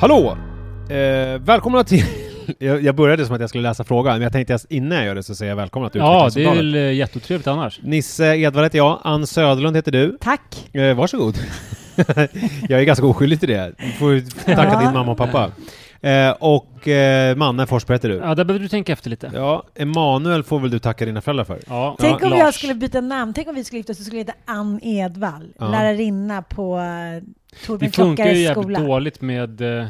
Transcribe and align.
Hallå! 0.00 0.38
Eh, 0.90 1.38
välkomna 1.40 1.84
till... 1.84 2.04
jag, 2.58 2.82
jag 2.82 2.94
började 2.94 3.26
som 3.26 3.34
att 3.34 3.40
jag 3.40 3.48
skulle 3.48 3.62
läsa 3.68 3.84
frågan, 3.84 4.12
men 4.14 4.22
jag 4.22 4.32
tänkte 4.32 4.54
att 4.54 4.66
innan 4.68 4.98
jag 4.98 5.06
gör 5.06 5.14
det 5.14 5.22
så 5.22 5.34
säger 5.34 5.52
jag 5.52 5.56
välkomna 5.56 5.88
till 5.90 6.00
Ja, 6.00 6.30
det 6.34 6.44
är 6.44 6.54
väl 6.54 6.74
eh, 6.74 6.92
jätteotrevligt 6.92 7.46
annars. 7.48 7.80
Nisse 7.82 8.36
Edvard 8.36 8.64
heter 8.64 8.78
jag, 8.78 9.00
Ann 9.04 9.26
Söderlund 9.26 9.76
heter 9.76 9.92
du. 9.92 10.18
Tack. 10.20 10.68
Eh, 10.74 10.94
varsågod. 10.96 11.38
jag 12.68 12.80
är 12.80 12.84
ganska 12.84 13.06
oskyldig 13.06 13.40
till 13.40 13.48
det. 13.48 13.72
Du 13.78 13.92
får 13.92 14.44
tacka 14.44 14.70
Ja. 14.72 14.80
din 14.80 14.92
mamma 14.92 15.12
och 15.12 15.18
pappa. 15.18 15.50
Eh, 16.00 16.30
och 16.30 16.88
eh, 16.88 17.36
Manne 17.36 17.66
Forsberg 17.66 17.94
heter 17.96 18.08
du. 18.08 18.14
Ja, 18.16 18.34
där 18.34 18.44
behöver 18.44 18.62
du 18.62 18.68
tänka 18.68 18.92
efter 18.92 19.10
lite. 19.10 19.30
Ja, 19.34 19.62
Emanuel 19.74 20.42
får 20.42 20.60
väl 20.60 20.70
du 20.70 20.78
tacka 20.78 21.04
dina 21.06 21.20
föräldrar 21.20 21.44
för. 21.44 21.58
Ja, 21.68 21.96
Tänk 22.00 22.22
ja, 22.22 22.26
om 22.26 22.30
Lars. 22.30 22.38
jag 22.40 22.54
skulle 22.54 22.74
byta 22.74 23.00
namn. 23.00 23.32
Tänk 23.34 23.48
om 23.48 23.54
vi 23.54 23.64
skulle 23.64 23.78
gifta 23.78 23.92
oss 23.92 23.98
och 23.98 24.04
skulle 24.06 24.20
heta 24.20 24.32
Ann 24.44 24.80
Edvall. 24.82 25.48
Ja. 25.58 25.68
Lärarinna 25.68 26.42
på 26.42 26.80
uh, 27.70 27.78
Det 27.78 27.90
funkar 27.90 28.26
ju 28.26 28.38
jävligt 28.40 28.62
skola. 28.64 28.80
dåligt 28.80 29.20
med 29.20 29.60
eh, 29.80 29.86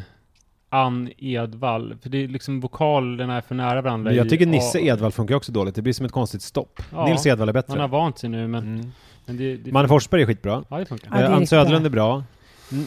Ann 0.71 1.11
Edvall, 1.19 1.97
för 2.03 2.11
det 2.11 2.25
är 2.25 2.29
liksom 2.29 2.61
vokalerna 2.61 3.37
är 3.37 3.41
för 3.41 3.55
nära 3.55 3.83
varandra. 3.83 4.09
Men 4.11 4.17
jag 4.17 4.27
i 4.27 4.29
tycker 4.29 4.47
Nisse 4.47 4.81
Edvall 4.81 5.13
funkar 5.13 5.35
också 5.35 5.53
dåligt. 5.53 5.75
Det 5.75 5.83
blir 5.83 5.93
som 5.93 6.07
ett 6.07 6.13
konstigt 6.13 6.43
stopp. 6.43 6.83
Ja. 6.93 7.07
Nils 7.07 7.27
Edvall 7.27 7.49
är 7.49 7.53
Man 7.53 7.63
bättre. 7.67 7.81
har 7.81 7.89
vant 7.89 8.19
sig 8.19 8.31
nu, 8.31 8.49
men, 8.49 8.63
Mm. 8.75 8.93
men 9.27 9.37
det, 9.37 9.57
det, 9.57 9.73
Manne 9.73 9.89
Forsberg 9.89 10.23
är 10.23 10.27
skitbra. 10.27 10.65
Ja, 10.69 10.79
det 10.79 10.87
funkar. 10.87 11.09
Ja, 11.13 11.17
det 11.19 11.25
är 11.25 11.31
Ann 11.31 11.47
Söderlund 11.47 11.91
bra. 11.91 11.91
är 11.91 11.91
bra. 11.91 12.25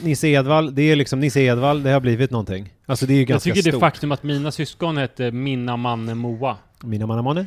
Nisse 0.03 0.27
Edvall, 0.27 0.75
det 0.75 0.81
är 0.81 0.95
liksom 0.95 1.19
Nisse 1.19 1.42
Edvall, 1.42 1.83
det 1.83 1.89
har 1.89 1.99
blivit 1.99 2.31
någonting. 2.31 2.73
Alltså 2.86 3.05
det 3.05 3.14
är 3.14 3.16
ju 3.16 3.22
Jag 3.22 3.27
ganska 3.27 3.49
tycker 3.53 3.64
det 3.64 3.72
stort. 3.72 3.80
faktum 3.80 4.11
att 4.11 4.23
mina 4.23 4.52
syskon 4.52 4.97
heter 4.97 5.31
Minna, 5.31 5.77
Manne, 5.77 6.16
Moa, 6.16 6.58
Mina 6.83 7.05
mannamåne? 7.08 7.45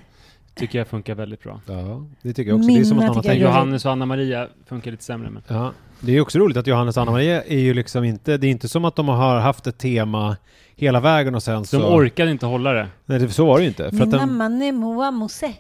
tycker 0.55 0.79
jag 0.79 0.87
funkar 0.89 1.15
väldigt 1.15 1.43
bra. 1.43 1.61
Ja, 1.69 2.07
det 2.23 2.33
tycker 2.33 2.51
jag 2.51 2.57
också. 2.59 2.69
det 2.69 2.81
är 2.81 2.85
som 2.85 2.93
att 2.99 3.03
Minna 3.03 3.07
någon 3.07 3.17
har 3.17 3.23
tycker 3.23 3.35
jag 3.35 3.41
tänkt... 3.43 3.55
Johannes 3.57 3.85
och 3.85 3.93
Anna-Maria 3.93 4.49
funkar 4.67 4.91
lite 4.91 5.05
sämre, 5.05 5.31
men 5.31 5.43
Ja, 5.49 5.73
det 6.05 6.17
är 6.17 6.21
också 6.21 6.39
roligt 6.39 6.57
att 6.57 6.67
Johannes 6.67 6.97
och 6.97 7.03
Anna-Maria 7.03 7.43
är 7.43 7.59
ju 7.59 7.75
liksom 7.75 8.05
inte... 8.05 8.37
Det 8.37 8.47
är 8.47 8.51
inte 8.51 8.69
som 8.69 8.85
att 8.85 8.97
de 8.97 9.09
har 9.09 9.39
haft 9.41 9.67
ett 9.67 9.79
tema 9.79 10.37
hela 10.77 11.01
vägen 11.01 11.35
och 11.35 11.43
sen 11.43 11.65
så... 11.65 11.79
de 11.79 11.85
orkade 11.95 12.31
inte 12.31 12.47
hålla 12.47 12.73
det. 12.73 12.87
Nej, 13.07 13.19
det, 13.19 13.29
så 13.29 13.47
var 13.47 13.57
det 13.59 13.63
ju 13.63 13.69
inte. 13.69 13.91
För, 13.91 14.03
att 14.03 14.11
den, 14.11 14.21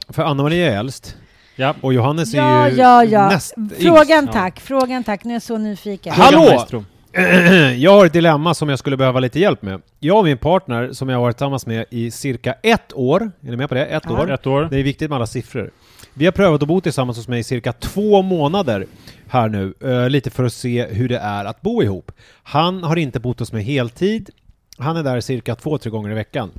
för 0.09 0.22
Anna-Maria 0.22 0.72
är 0.72 0.78
äldst 0.78 1.17
Ja. 1.56 1.75
och 1.81 1.95
Johannes 1.95 2.34
Ja, 2.34 2.42
är 2.67 2.70
ju 2.70 2.77
ja, 2.77 3.05
ja. 3.05 3.28
näst 3.28 3.55
Frågan 3.78 4.27
Ja. 4.27 4.33
tack, 4.33 4.61
frågan 4.61 5.05
tack. 5.05 5.25
Nu 5.25 5.31
är 5.31 5.34
jag 5.34 5.42
så 5.42 5.59
nyfiken. 5.59 6.12
Ha- 6.15 6.25
Hallå! 6.25 6.65
Jag 7.77 7.91
har 7.91 8.06
ett 8.06 8.12
dilemma 8.12 8.55
som 8.55 8.69
jag 8.69 8.78
skulle 8.78 8.97
behöva 8.97 9.20
lite 9.20 9.41
hjälp 9.41 9.62
med. 9.62 9.83
Jag 10.00 10.19
och 10.19 10.25
min 10.25 10.39
partner, 10.39 10.92
som 10.92 11.09
jag 11.09 11.17
har 11.17 11.22
varit 11.22 11.37
tillsammans 11.37 11.67
med 11.67 11.84
i 11.91 12.11
cirka 12.11 12.55
ett 12.62 12.92
år, 12.95 13.22
är 13.41 13.50
ni 13.50 13.56
med 13.56 13.69
på 13.69 13.75
det? 13.75 13.87
Ett 13.87 14.03
Ja. 14.06 14.22
år. 14.22 14.33
Ett 14.33 14.47
år. 14.47 14.69
Det 14.70 14.78
är 14.78 14.83
viktigt 14.83 15.09
med 15.11 15.17
alla 15.17 15.27
siffror. 15.27 15.70
Vi 16.16 16.25
har 16.25 16.32
prövat 16.32 16.62
att 16.62 16.69
bo 16.69 16.80
tillsammans 16.80 17.16
hos 17.19 17.28
mig 17.28 17.41
i 17.41 17.42
cirka 17.42 17.72
två 17.72 18.22
månader 18.22 18.86
här 19.28 19.48
nu, 19.48 19.75
eh, 19.80 20.10
lite 20.10 20.30
för 20.30 20.44
att 20.44 20.52
se 20.52 20.86
hur 20.86 21.08
det 21.08 21.19
är 21.19 21.44
att 21.44 21.62
bo 21.62 21.82
ihop. 21.82 22.12
Han 22.42 22.82
har 22.84 22.97
inte 22.97 23.20
bott 23.20 23.38
hos 23.38 23.52
mig 23.52 23.62
heltid. 23.62 24.30
Han 24.78 24.97
är 24.97 25.03
där 25.03 25.20
cirka 25.20 25.54
två, 25.54 25.78
tre 25.78 25.91
gånger 25.91 26.10
i 26.10 26.14
veckan. 26.14 26.50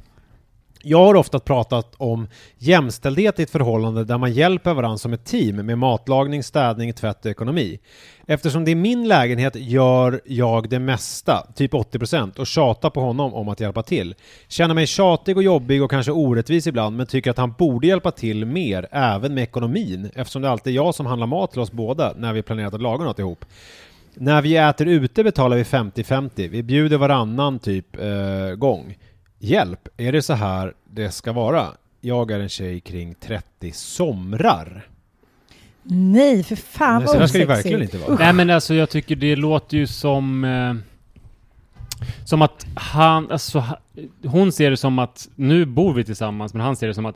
Jag 0.87 1.05
har 1.05 1.15
ofta 1.15 1.39
pratat 1.39 1.95
om 1.97 2.27
jämställdhet 2.57 3.39
i 3.39 3.43
ett 3.43 3.49
förhållande 3.49 4.03
där 4.03 4.17
man 4.17 4.33
hjälper 4.33 4.73
varandra 4.73 4.97
som 4.97 5.13
ett 5.13 5.25
team 5.25 5.55
med 5.55 5.77
matlagning, 5.77 6.43
städning, 6.43 6.93
tvätt 6.93 7.25
och 7.25 7.31
ekonomi. 7.31 7.79
Eftersom 8.27 8.65
det 8.65 8.71
är 8.71 8.75
min 8.75 9.07
lägenhet 9.07 9.55
gör 9.55 10.21
jag 10.25 10.69
det 10.69 10.79
mesta, 10.79 11.47
typ 11.55 11.73
80%, 11.73 12.39
och 12.39 12.47
tjatar 12.47 12.89
på 12.89 13.01
honom 13.01 13.33
om 13.33 13.49
att 13.49 13.59
hjälpa 13.59 13.83
till. 13.83 14.15
Känner 14.47 14.73
mig 14.73 14.87
tjatig 14.87 15.37
och 15.37 15.43
jobbig 15.43 15.83
och 15.83 15.91
kanske 15.91 16.11
orättvis 16.11 16.67
ibland, 16.67 16.97
men 16.97 17.05
tycker 17.05 17.31
att 17.31 17.37
han 17.37 17.51
borde 17.51 17.87
hjälpa 17.87 18.11
till 18.11 18.45
mer, 18.45 18.87
även 18.91 19.33
med 19.33 19.43
ekonomin, 19.43 20.11
eftersom 20.15 20.41
det 20.41 20.49
alltid 20.49 20.73
är 20.73 20.75
jag 20.75 20.95
som 20.95 21.05
handlar 21.05 21.27
mat 21.27 21.51
till 21.51 21.61
oss 21.61 21.71
båda 21.71 22.13
när 22.17 22.33
vi 22.33 22.41
planerat 22.41 22.73
att 22.73 22.81
laga 22.81 23.03
något 23.03 23.19
ihop. 23.19 23.45
När 24.13 24.41
vi 24.41 24.57
äter 24.57 24.87
ute 24.87 25.23
betalar 25.23 25.57
vi 25.57 25.63
50-50. 25.63 26.49
Vi 26.49 26.63
bjuder 26.63 26.97
varannan 26.97 27.59
typ 27.59 27.95
eh, 27.95 28.55
gång. 28.55 28.95
Hjälp, 29.39 29.87
är 29.97 30.11
det 30.11 30.21
så 30.21 30.33
här 30.33 30.73
det 30.85 31.11
ska 31.11 31.33
vara? 31.33 31.67
Jag 32.01 32.31
är 32.31 32.39
en 32.39 32.49
tjej 32.49 32.79
kring 32.79 33.15
30 33.15 33.71
somrar. 33.71 34.87
Nej, 35.83 36.43
för 36.43 36.55
fan 36.55 36.97
Nej, 36.97 37.05
vad 37.07 37.17
här 37.17 37.27
ska 37.27 37.37
det 37.37 37.43
osexigt. 37.45 37.49
verkligen 37.49 37.81
inte 37.81 37.97
vara. 37.97 38.15
Nej 38.19 38.33
men 38.33 38.49
alltså 38.49 38.73
jag 38.73 38.89
tycker 38.89 39.15
det 39.15 39.35
låter 39.35 39.77
ju 39.77 39.87
som... 39.87 40.43
Eh, 40.43 40.73
som 42.25 42.41
att 42.41 42.65
han, 42.75 43.31
alltså 43.31 43.63
hon 44.25 44.51
ser 44.51 44.71
det 44.71 44.77
som 44.77 44.99
att 44.99 45.29
nu 45.35 45.65
bor 45.65 45.93
vi 45.93 46.03
tillsammans 46.03 46.53
men 46.53 46.61
han 46.61 46.75
ser 46.75 46.87
det 46.87 46.93
som 46.93 47.05
att 47.05 47.15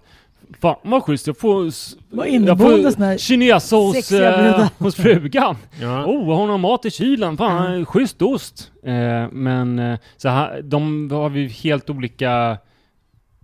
Fan 0.61 0.75
vad 0.83 1.03
schysst, 1.03 1.27
jag 1.27 1.37
får, 1.37 1.69
jag 2.11 2.27
inneboende 2.27 2.91
sån 2.91 3.01
här 3.03 3.13
får 3.13 3.17
kinesa 3.19 3.75
hos, 3.75 4.11
eh, 4.11 4.67
hos 4.77 4.95
frugan. 4.95 5.55
Ja. 5.81 6.05
Oh, 6.05 6.35
hon 6.35 6.49
har 6.49 6.57
mat 6.57 6.85
i 6.85 6.91
kylen, 6.91 7.37
fan 7.37 7.67
Mm. 7.73 7.85
schysst 7.85 8.21
ost. 8.21 8.71
Eh, 8.83 9.31
men 9.31 9.79
eh, 9.79 9.99
så 10.17 10.29
här, 10.29 10.61
de 10.61 11.11
har 11.11 11.29
vi 11.29 11.47
helt 11.47 11.89
olika 11.89 12.57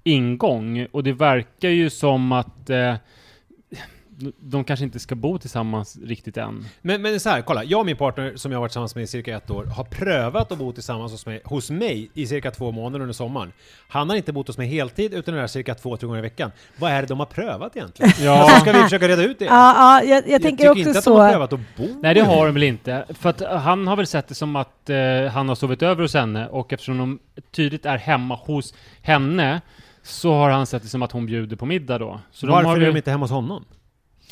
ingång 0.03 0.88
och 0.91 1.03
det 1.03 1.13
verkar 1.13 1.69
ju 1.69 1.89
som 1.89 2.31
att 2.31 2.69
eh, 2.69 2.95
de 4.40 4.64
kanske 4.64 4.84
inte 4.84 5.00
ska 5.00 5.16
bo 5.16 5.38
tillsammans 5.38 5.98
riktigt 6.03 6.38
än. 6.38 6.66
Men, 6.81 7.02
men 7.02 7.20
så 7.20 7.30
här, 7.30 7.42
kolla. 7.42 7.64
Jag 7.64 7.80
och 7.80 7.86
min 7.86 7.98
partner, 7.98 8.36
som 8.36 8.52
jag 8.52 8.58
har 8.58 8.62
varit 8.62 8.72
tillsammans 8.72 8.96
med 8.96 9.03
i 9.03 9.08
cirka 9.08 9.38
ett 9.38 9.50
år, 9.50 9.66
har 9.66 9.84
prövat 9.84 10.52
att 10.52 10.58
bo 10.58 10.72
tillsammans 10.72 11.12
hos 11.12 11.26
mig, 11.26 11.42
hos 11.44 11.70
mig 11.70 12.09
i 12.14 12.28
cirka 12.28 12.52
två 12.52 12.72
månader 12.72 13.00
under 13.00 13.14
sommaren. 13.14 13.52
Han 13.88 14.09
har 14.09 14.18
inte 14.18 14.34
bott 14.34 14.48
hos 14.48 14.58
mig 14.58 14.68
heltid, 14.68 15.14
utan 15.14 15.36
är 15.36 15.40
där 15.40 15.48
cirka 15.48 15.76
två, 15.76 15.98
tre 15.98 16.08
gånger 16.08 16.20
i 16.20 16.22
veckan. 16.22 16.52
Vad 16.78 16.92
är 16.92 17.02
det 17.02 17.08
de 17.08 17.20
har 17.20 17.26
prövat 17.26 17.76
egentligen? 17.76 18.12
Ja. 18.20 18.31
Alltså, 18.31 18.59
ska 18.59 18.72
vi 18.72 18.84
försöka 18.84 19.08
reda 19.08 19.24
ut 19.24 19.40
det? 19.40 19.46
Ja, 19.46 19.52
ja 19.52 20.03
jag, 20.03 20.09
jag, 20.09 20.30
jag 20.30 20.42
tänker 20.42 20.58
tycker 20.58 20.70
också 20.70 20.80
inte 20.80 20.97
att 20.97 21.03
så. 21.03 21.18
de 21.18 21.22
har 21.22 21.32
prövat 21.32 21.53
att 21.53 21.59
bo 21.78 21.88
Nej, 22.02 22.14
det 22.14 22.22
har 22.22 22.46
de 22.46 22.53
väl 22.53 22.64
inte. 22.64 23.06
För 23.09 23.30
att 23.30 23.42
han 23.42 23.88
har 23.88 23.96
väl 23.96 24.08
sett 24.08 24.28
det 24.28 24.36
som 24.36 24.56
att 24.56 24.90
eh, 24.90 24.97
han 25.32 25.50
har 25.50 25.56
sovit 25.56 25.82
över 25.82 26.02
hos 26.02 26.14
henne 26.14 26.47
och 26.47 26.74
eftersom 26.74 26.97
de 26.97 27.20
tydligt 27.52 27.86
är 27.86 27.97
hemma 27.97 28.36
hos 28.36 28.74
henne 29.02 29.62
så 30.03 30.34
har 30.34 30.50
han 30.50 30.66
sett 30.66 30.84
det 30.84 30.90
som 30.90 31.02
att 31.02 31.12
hon 31.12 31.26
bjuder 31.26 31.56
på 31.56 31.66
middag 31.66 31.97
då. 31.97 32.20
Så 32.32 32.47
Varför 32.47 32.64
de 32.64 32.70
har 32.70 32.78
är 32.78 32.92
de 32.92 32.97
inte 32.97 33.12
hemma 33.12 33.24
hos 33.24 33.32
honom? 33.32 33.66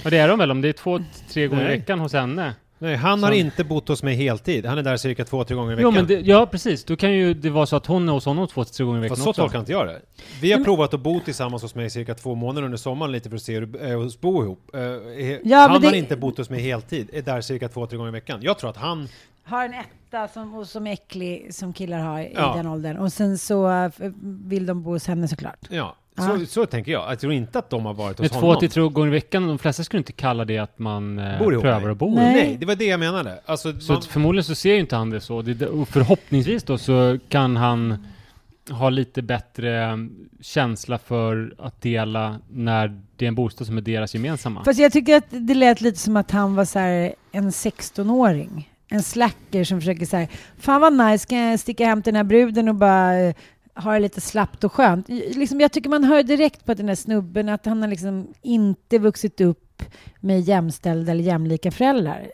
Ja, 0.03 0.09
det 0.09 0.17
är 0.17 0.27
de 0.27 0.39
väl. 0.39 0.51
Om 0.51 0.61
det 0.61 0.69
är 0.69 0.73
två, 0.73 0.99
tre 1.29 1.47
gånger 1.47 1.65
i 1.65 1.67
veckan 1.77 1.99
hos 1.99 2.13
henne. 2.13 2.53
Nej, 2.79 2.95
han 2.95 3.23
har 3.23 3.29
Så- 3.29 3.35
inte 3.35 3.63
bott 3.63 3.87
hos 3.87 4.03
mig 4.03 4.15
heltid. 4.15 4.65
Han 4.65 4.77
är 4.77 4.83
där 4.83 4.97
cirka 4.97 5.25
två, 5.25 5.43
tre 5.43 5.55
gånger 5.55 5.71
i 5.79 5.81
Jo, 5.81 5.91
veckan. 5.91 6.05
men 6.07 6.23
det, 6.23 6.27
ja, 6.27 6.45
precis. 6.45 6.83
Då 6.83 6.95
kan 6.95 7.11
ju 7.13 7.33
det 7.33 7.49
vara 7.49 7.65
så 7.65 7.75
att 7.75 7.85
hon 7.85 8.09
är 8.09 8.13
hos 8.13 8.25
honom 8.25 8.47
två, 8.47 8.63
tre 8.63 8.85
gånger 8.85 8.97
i 8.99 9.01
veckan 9.01 9.15
Fast 9.17 9.23
så 9.25 9.33
tolkar 9.33 9.59
inte 9.59 9.71
jag 9.71 9.87
det. 9.87 10.01
Vi 10.41 10.51
har 10.51 10.63
provat 10.63 10.93
att 10.93 10.99
bo 10.99 11.19
tillsammans 11.19 11.61
hos 11.61 11.75
mig 11.75 11.89
cirka 11.89 12.15
två 12.15 12.35
månader 12.35 12.65
under 12.65 12.77
sommaren 12.77 13.11
lite 13.11 13.29
för 13.29 13.35
att 13.35 13.41
se 13.41 13.53
hur 13.53 13.65
det 13.65 13.79
är 13.79 14.05
att 14.05 14.21
bo 14.21 14.43
ihop. 14.43 14.69
He- 14.73 15.39
Ja, 15.43 15.57
han 15.57 15.71
men 15.71 15.83
har 15.83 15.91
det- 15.91 15.97
inte 15.97 16.15
bott 16.17 16.37
hos 16.37 16.49
mig 16.49 16.61
heltid, 16.61 17.09
är 17.13 17.21
där 17.21 17.41
cirka 17.41 17.69
två, 17.69 17.87
tre 17.87 17.97
gånger 17.97 18.09
i 18.09 18.13
veckan. 18.13 18.39
Jag 18.41 18.59
tror 18.59 18.69
att 18.69 18.77
han... 18.77 19.07
Har 19.45 19.65
en 19.65 19.73
etta 19.73 20.27
som, 20.27 20.55
och 20.55 20.67
som 20.67 20.87
är 20.87 20.91
äcklig 20.91 21.53
som 21.53 21.73
killar 21.73 21.99
har 21.99 22.19
i 22.19 22.31
Ja. 22.35 22.53
den 22.57 22.67
åldern. 22.67 22.97
Och 22.97 23.13
sen 23.13 23.37
så 23.37 23.69
eh, 23.71 23.91
vill 24.23 24.65
de 24.65 24.83
bo 24.83 24.91
hos 24.91 25.07
henne 25.07 25.27
såklart. 25.27 25.59
Ja, 25.69 25.95
Ah. 26.15 26.39
så, 26.39 26.45
så 26.45 26.65
tänker 26.65 26.91
jag. 26.91 27.11
Jag 27.11 27.19
tror 27.19 27.33
inte 27.33 27.59
att 27.59 27.69
de 27.69 27.85
har 27.85 27.93
varit 27.93 28.17
Men 28.19 28.25
hos 28.25 28.31
två 28.31 28.39
honom. 28.39 28.59
till 28.59 28.69
tre 28.69 28.83
gånger 28.89 29.07
i 29.07 29.11
veckan, 29.11 29.47
de 29.47 29.59
flesta 29.59 29.83
skulle 29.83 29.97
inte 29.97 30.11
kalla 30.11 30.45
det 30.45 30.57
att 30.57 30.79
man 30.79 31.19
eh, 31.19 31.39
Bor 31.39 31.53
ihop, 31.53 31.63
prövar 31.63 31.81
nej. 31.81 31.91
att 31.91 31.97
bo 31.97 32.15
Nej. 32.15 32.33
Nej, 32.33 32.57
det 32.59 32.65
var 32.65 32.75
det 32.75 32.85
jag 32.85 32.99
menade. 32.99 33.39
Alltså, 33.45 33.79
Så 33.79 33.93
man, 33.93 34.01
förmodligen 34.01 34.43
så 34.43 34.55
ser 34.55 34.73
ju 34.73 34.79
inte 34.79 34.95
han 34.95 35.09
det 35.09 35.21
så. 35.21 35.41
Det, 35.41 35.67
och 35.67 35.87
förhoppningsvis 35.87 36.63
då 36.63 36.77
så 36.77 37.19
kan 37.29 37.55
han 37.55 38.07
ha 38.69 38.89
lite 38.89 39.21
bättre 39.21 39.83
eh, 39.83 39.97
känsla 40.41 40.97
för 40.97 41.55
att 41.59 41.81
dela 41.81 42.39
när 42.49 43.01
det 43.15 43.25
är 43.25 43.27
en 43.27 43.35
bostad 43.35 43.67
som 43.67 43.77
är 43.77 43.81
deras 43.81 44.13
gemensamma. 44.13 44.63
Fast 44.63 44.79
jag 44.79 44.91
tycker 44.91 45.15
att 45.17 45.25
det 45.29 45.53
lät 45.53 45.81
lite 45.81 45.99
som 45.99 46.17
att 46.17 46.31
han 46.31 46.55
var 46.55 46.65
så 46.65 46.79
här 46.79 47.13
en 47.31 47.49
16-åring. 47.49 48.69
En 48.87 49.03
slacker 49.03 49.63
som 49.63 49.79
försöker 49.81 50.05
så 50.05 50.17
här, 50.17 50.27
fan 50.57 50.81
vad 50.81 50.93
nice, 50.93 51.27
kan 51.27 51.37
jag 51.37 51.59
sticka 51.59 51.85
hem 51.85 52.01
till 52.01 52.13
den 52.13 52.17
här 52.17 52.23
bruden 52.23 52.69
och 52.69 52.75
bara 52.75 53.33
har 53.73 53.93
det 53.93 53.99
lite 53.99 54.21
slappt 54.21 54.63
och 54.63 54.73
skönt. 54.73 55.09
Liksom, 55.09 55.61
jag 55.61 55.71
tycker 55.71 55.89
man 55.89 56.03
hör 56.03 56.23
direkt 56.23 56.65
på 56.65 56.73
den 56.73 56.87
här 56.87 56.95
snubben 56.95 57.49
att 57.49 57.65
han 57.65 57.81
har 57.81 57.89
liksom 57.89 58.33
inte 58.41 58.97
vuxit 58.97 59.41
upp 59.41 59.83
med 60.19 60.41
jämställda 60.41 61.11
eller 61.11 61.23
jämlika 61.23 61.71
föräldrar. 61.71 62.31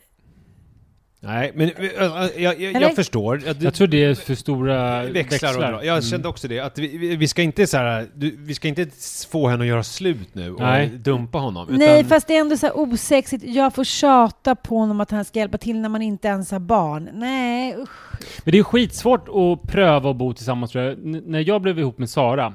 Nej, 1.21 1.51
men 1.55 1.69
äh, 1.69 1.73
jag, 1.81 2.27
jag, 2.37 2.61
Eller? 2.63 2.81
jag 2.81 2.95
förstår. 2.95 3.41
Att 3.49 3.61
Jag 3.61 3.73
tror 3.73 3.87
det 3.87 4.03
är 4.03 4.15
för 4.15 4.35
stora 4.35 5.03
växlar, 5.05 5.53
dra. 5.53 5.71
Jag 5.85 5.97
Mm. 5.97 6.01
kände 6.01 6.27
också 6.27 6.47
det, 6.47 6.59
att 6.59 6.77
vi, 6.77 7.15
vi- 7.15 7.27
ska 7.27 7.41
inte 7.41 7.67
så 7.67 7.77
här, 7.77 8.07
du, 8.15 8.35
vi 8.39 8.53
ska 8.53 8.67
inte 8.67 8.87
få 9.31 9.47
henne 9.47 9.63
att 9.63 9.67
göra 9.67 9.83
slut 9.83 10.35
nu 10.35 10.53
och 10.53 10.59
Nej. 10.59 10.87
dumpa 10.89 11.37
honom. 11.37 11.67
Utan, 11.67 11.79
Nej, 11.79 12.03
fast 12.03 12.27
det 12.27 12.35
är 12.35 12.41
ändå 12.41 12.57
så 12.57 12.65
här 12.65 12.77
osexigt. 12.79 13.43
Jag 13.43 13.75
får 13.75 13.83
tjata 13.83 14.55
på 14.55 14.77
honom 14.77 15.01
att 15.01 15.11
han 15.11 15.25
ska 15.25 15.39
hjälpa 15.39 15.57
till 15.57 15.79
när 15.79 15.89
man 15.89 16.01
inte 16.01 16.27
ens 16.27 16.51
har 16.51 16.59
barn. 16.59 17.09
Nej, 17.13 17.75
usch. 17.77 18.11
Men 18.43 18.51
det 18.51 18.57
är 18.59 18.63
skitsvårt 18.63 19.27
att 19.29 19.71
pröva 19.71 20.09
att 20.09 20.15
bo 20.15 20.33
tillsammans 20.33 20.71
tror 20.71 20.83
jag. 20.83 20.93
N- 20.93 21.23
när 21.25 21.47
jag 21.47 21.61
blev 21.61 21.79
ihop 21.79 21.97
med 21.97 22.09
Sara, 22.09 22.53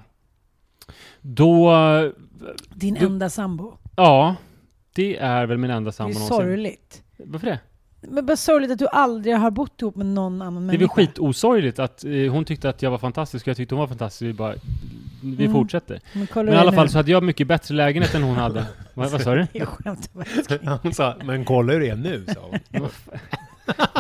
då... 1.20 1.72
Din 2.75 2.94
Du- 2.94 3.06
enda 3.06 3.31
sambo. 3.31 3.72
Ja, 3.96 4.34
det 4.94 5.16
är 5.16 5.46
väl 5.46 5.58
min 5.58 5.70
enda 5.70 5.88
Det 5.90 5.90
är 5.90 5.93
sambo 5.93 6.12
någonsin. 6.14 6.37
sorgligt. 6.37 7.02
Varför 7.19 7.46
det? 7.46 7.58
Men 8.08 8.26
bara 8.26 8.36
sorgligt 8.36 8.70
att 8.70 8.78
du 8.78 8.86
aldrig 8.88 9.36
har 9.36 9.50
bott 9.50 9.82
ihop 9.82 9.96
med 9.96 10.06
någon 10.06 10.42
annan 10.42 10.66
Det 10.66 10.70
är 10.74 10.78
väl 10.78 10.78
människa. 10.78 10.94
skitosorgligt 10.94 11.78
att 11.78 12.04
eh, 12.04 12.10
hon 12.32 12.44
tyckte 12.44 12.68
att 12.68 12.82
jag 12.82 12.90
var 12.90 12.98
fantastisk 12.98 13.44
och 13.46 13.48
jag 13.48 13.56
tyckte 13.56 13.74
hon 13.74 13.80
var 13.80 13.88
fantastisk. 13.88 14.22
Vi 14.22 14.32
bara... 14.32 14.54
Vi 15.22 15.44
Mm. 15.44 15.52
fortsätter. 15.52 16.00
Men, 16.12 16.26
kolla 16.26 16.44
Men 16.50 16.54
i 16.54 16.56
alla 16.56 16.72
fall 16.72 16.88
så 16.88 16.98
hade 16.98 17.10
jag 17.10 17.22
mycket 17.22 17.46
bättre 17.46 17.74
lägenhet 17.74 18.14
än 18.14 18.22
hon 18.22 18.36
hade. 18.36 18.66
vad, 18.94 19.10
vad 19.10 19.20
sa 19.20 19.34
du? 19.34 19.46
Jag 19.52 19.68
skämtar 19.68 20.08
bara. 20.64 20.78
Hon 20.82 20.94
sa, 20.94 21.14
men 21.24 21.44
kolla 21.44 21.72
hur 21.72 21.80
det 21.80 21.88
är 21.88 21.96
nu, 21.96 22.24
sa 22.34 22.40
hon. 22.50 22.58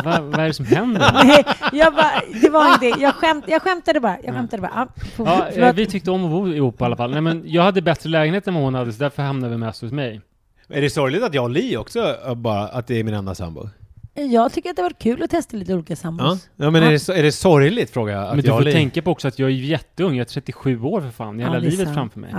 vad, 0.04 0.22
vad 0.22 0.40
är 0.40 0.46
det 0.46 0.52
som 0.54 0.66
händer? 0.66 1.10
Nej, 1.24 1.44
jag 1.72 1.94
bara, 1.94 2.10
det 2.42 2.50
var 2.50 2.66
ingenting. 2.66 3.02
Jag, 3.02 3.14
skämt, 3.14 3.44
jag 3.48 3.62
skämtade 3.62 4.00
bara. 4.00 4.16
Jag 4.24 4.34
skämtade 4.34 4.62
bara. 4.62 4.72
Ja, 4.74 5.02
for- 5.16 5.26
Ja, 5.28 5.48
eh, 5.48 5.74
vi 5.74 5.86
tyckte 5.86 6.10
om 6.10 6.24
att 6.24 6.30
bo 6.30 6.48
ihop 6.48 6.80
i 6.80 6.84
alla 6.84 6.96
fall. 6.96 7.10
Nej, 7.10 7.20
men 7.20 7.42
jag 7.46 7.62
hade 7.62 7.82
bättre 7.82 8.10
lägenhet 8.10 8.48
än 8.48 8.54
vad 8.54 8.62
hon 8.62 8.74
hade, 8.74 8.92
så 8.92 8.98
därför 8.98 9.22
hamnade 9.22 9.52
vi 9.52 9.58
mest 9.58 9.82
hos 9.82 9.92
mig. 9.92 10.20
Är 10.68 10.80
det 10.80 10.90
sorgligt 10.90 11.22
att 11.22 11.34
jag 11.34 11.44
och 11.44 11.50
Li 11.50 11.76
också, 11.76 12.16
äh, 12.26 12.34
bara, 12.34 12.68
att 12.68 12.86
det 12.86 13.00
är 13.00 13.04
min 13.04 13.14
enda 13.14 13.34
sambo? 13.34 13.68
Jag 14.14 14.52
tycker 14.52 14.70
att 14.70 14.76
det 14.76 14.82
varit 14.82 14.98
kul 14.98 15.22
att 15.22 15.30
testa 15.30 15.56
lite 15.56 15.74
olika 15.74 15.92
Ja, 15.92 15.96
sambos. 15.96 16.48
ja 16.56 16.70
men 16.70 16.82
är 16.82 16.90
det, 16.90 17.08
är 17.18 17.22
det 17.22 17.32
sorgligt, 17.32 17.90
frågar 17.90 18.14
jag, 18.14 18.28
men 18.36 18.44
du 18.44 18.48
jag 18.50 18.62
får 18.64 18.70
tänka 18.70 19.02
på 19.02 19.10
också 19.10 19.28
att 19.28 19.38
jag 19.38 19.50
är 19.50 19.54
jätteung, 19.54 20.14
jag 20.16 20.20
är 20.20 20.28
37 20.28 20.82
år 20.82 21.00
för 21.00 21.10
fan. 21.10 21.40
Jag 21.40 21.48
har 21.48 21.54
Ja, 21.54 21.60
hela 21.60 21.60
det 21.60 21.66
är 21.66 21.70
livet 21.70 21.86
sant. 21.94 21.96
framför 21.96 22.20
mig. 22.20 22.30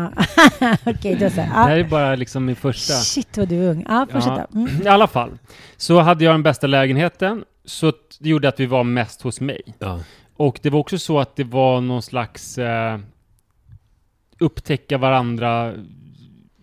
Ja. 0.62 0.78
Okej, 0.92 1.16
då 1.20 1.30
så. 1.30 1.36
Det 1.36 1.42
här 1.42 1.70
Ja. 1.70 1.86
är 1.86 1.90
bara 1.90 2.16
liksom 2.16 2.46
min 2.46 2.56
första. 2.56 2.94
Shit 2.94 3.38
vad 3.38 3.48
du 3.48 3.64
är 3.66 3.70
ung. 3.70 3.86
Ja, 3.88 4.08
fortsätta. 4.12 4.48
Mm. 4.54 4.82
I 4.84 4.88
alla 4.88 5.08
fall, 5.08 5.32
så 5.78 6.00
hade 6.00 6.24
jag 6.26 6.34
den 6.34 6.44
bästa 6.44 6.68
lägenheten, 6.68 7.44
så 7.66 7.94
det 8.20 8.30
gjorde 8.30 8.48
att 8.48 8.60
vi 8.60 8.66
var 8.66 8.84
mest 8.84 9.22
hos 9.22 9.42
mig. 9.42 9.62
Ja. 9.80 10.00
Och 10.38 10.60
det 10.62 10.70
var 10.70 10.80
också 10.80 10.98
så 10.98 11.20
att 11.20 11.36
det 11.36 11.44
var 11.44 11.82
någon 11.82 12.02
slags 12.02 12.58
eh, 12.58 13.00
upptäcka 14.40 14.98
varandra 14.98 15.74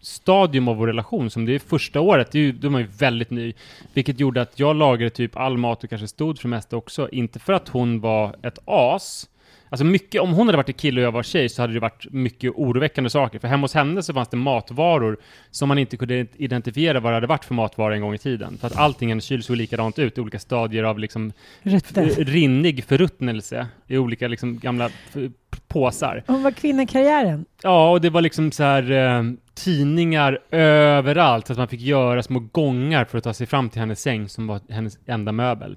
stadium 0.02 0.68
av 0.68 0.76
vår 0.76 0.86
relation 0.86 1.30
som 1.30 1.44
det 1.44 1.54
är 1.54 1.58
första 1.58 2.00
året, 2.00 2.30
det 2.32 2.38
är 2.38 2.42
ju, 2.42 2.52
då 2.52 2.66
är 2.66 2.70
man 2.70 2.80
ju 2.80 2.86
väldigt 2.86 3.30
ny. 3.30 3.52
Vilket 3.92 4.20
gjorde 4.20 4.42
att 4.42 4.58
jag 4.58 4.76
lagade 4.76 5.10
typ 5.10 5.36
all 5.36 5.58
mat 5.58 5.84
och 5.84 5.90
kanske 5.90 6.08
stod 6.08 6.38
för 6.38 6.48
det 6.48 6.50
mesta 6.50 6.76
också. 6.76 7.08
Inte 7.12 7.38
för 7.38 7.52
att 7.52 7.68
hon 7.68 8.00
var 8.00 8.36
ett 8.42 8.58
as. 8.64 9.28
Alltså 9.72 9.84
mycket, 9.84 10.20
om 10.20 10.32
hon 10.32 10.46
hade 10.46 10.56
varit 10.56 10.68
en 10.68 10.74
kille 10.74 11.00
och 11.00 11.06
jag 11.06 11.12
var 11.12 11.22
tjej 11.22 11.48
så 11.48 11.62
hade 11.62 11.72
det 11.72 11.80
varit 11.80 12.06
mycket 12.10 12.52
oroväckande 12.54 13.10
saker. 13.10 13.38
För 13.38 13.48
hemma 13.48 13.64
hos 13.64 13.74
henne 13.74 14.02
så 14.02 14.14
fanns 14.14 14.28
det 14.28 14.36
matvaror 14.36 15.16
som 15.50 15.68
man 15.68 15.78
inte 15.78 15.96
kunde 15.96 16.26
identifiera 16.36 17.00
vad 17.00 17.12
det 17.12 17.16
hade 17.16 17.26
varit 17.26 17.44
för 17.44 17.54
matvaror 17.54 17.94
en 17.94 18.00
gång 18.00 18.14
i 18.14 18.18
tiden. 18.18 18.58
För 18.60 18.66
att 18.66 18.76
allting 18.76 19.08
i 19.08 19.10
hennes 19.10 19.24
kyl 19.24 19.42
såg 19.42 19.56
likadant 19.56 19.98
ut 19.98 20.18
i 20.18 20.20
olika 20.20 20.38
stadier 20.38 20.84
av 20.84 20.98
liksom 20.98 21.32
rinnig 22.18 22.84
förruttnelse 22.84 23.66
i 23.86 23.98
olika 23.98 24.28
liksom 24.28 24.58
gamla 24.58 24.90
påsar. 25.68 26.22
Hon 26.26 26.42
var 26.42 26.50
kvinna 26.50 26.82
i 26.82 26.86
karriären. 26.86 27.44
Ja, 27.62 27.90
och 27.90 28.00
det 28.00 28.10
var 28.10 28.20
liksom 28.20 28.52
så 28.52 28.62
här 28.62 28.90
eh, 28.90 29.22
tidningar 29.54 30.38
överallt, 30.50 31.46
så 31.46 31.52
att 31.52 31.58
man 31.58 31.68
fick 31.68 31.80
göra 31.80 32.22
små 32.22 32.38
gångar 32.38 33.04
för 33.04 33.18
att 33.18 33.24
ta 33.24 33.34
sig 33.34 33.46
fram 33.46 33.68
till 33.70 33.80
hennes 33.80 34.00
säng 34.00 34.28
som 34.28 34.46
var 34.46 34.60
hennes 34.68 34.98
enda 35.06 35.32
möbel. 35.32 35.76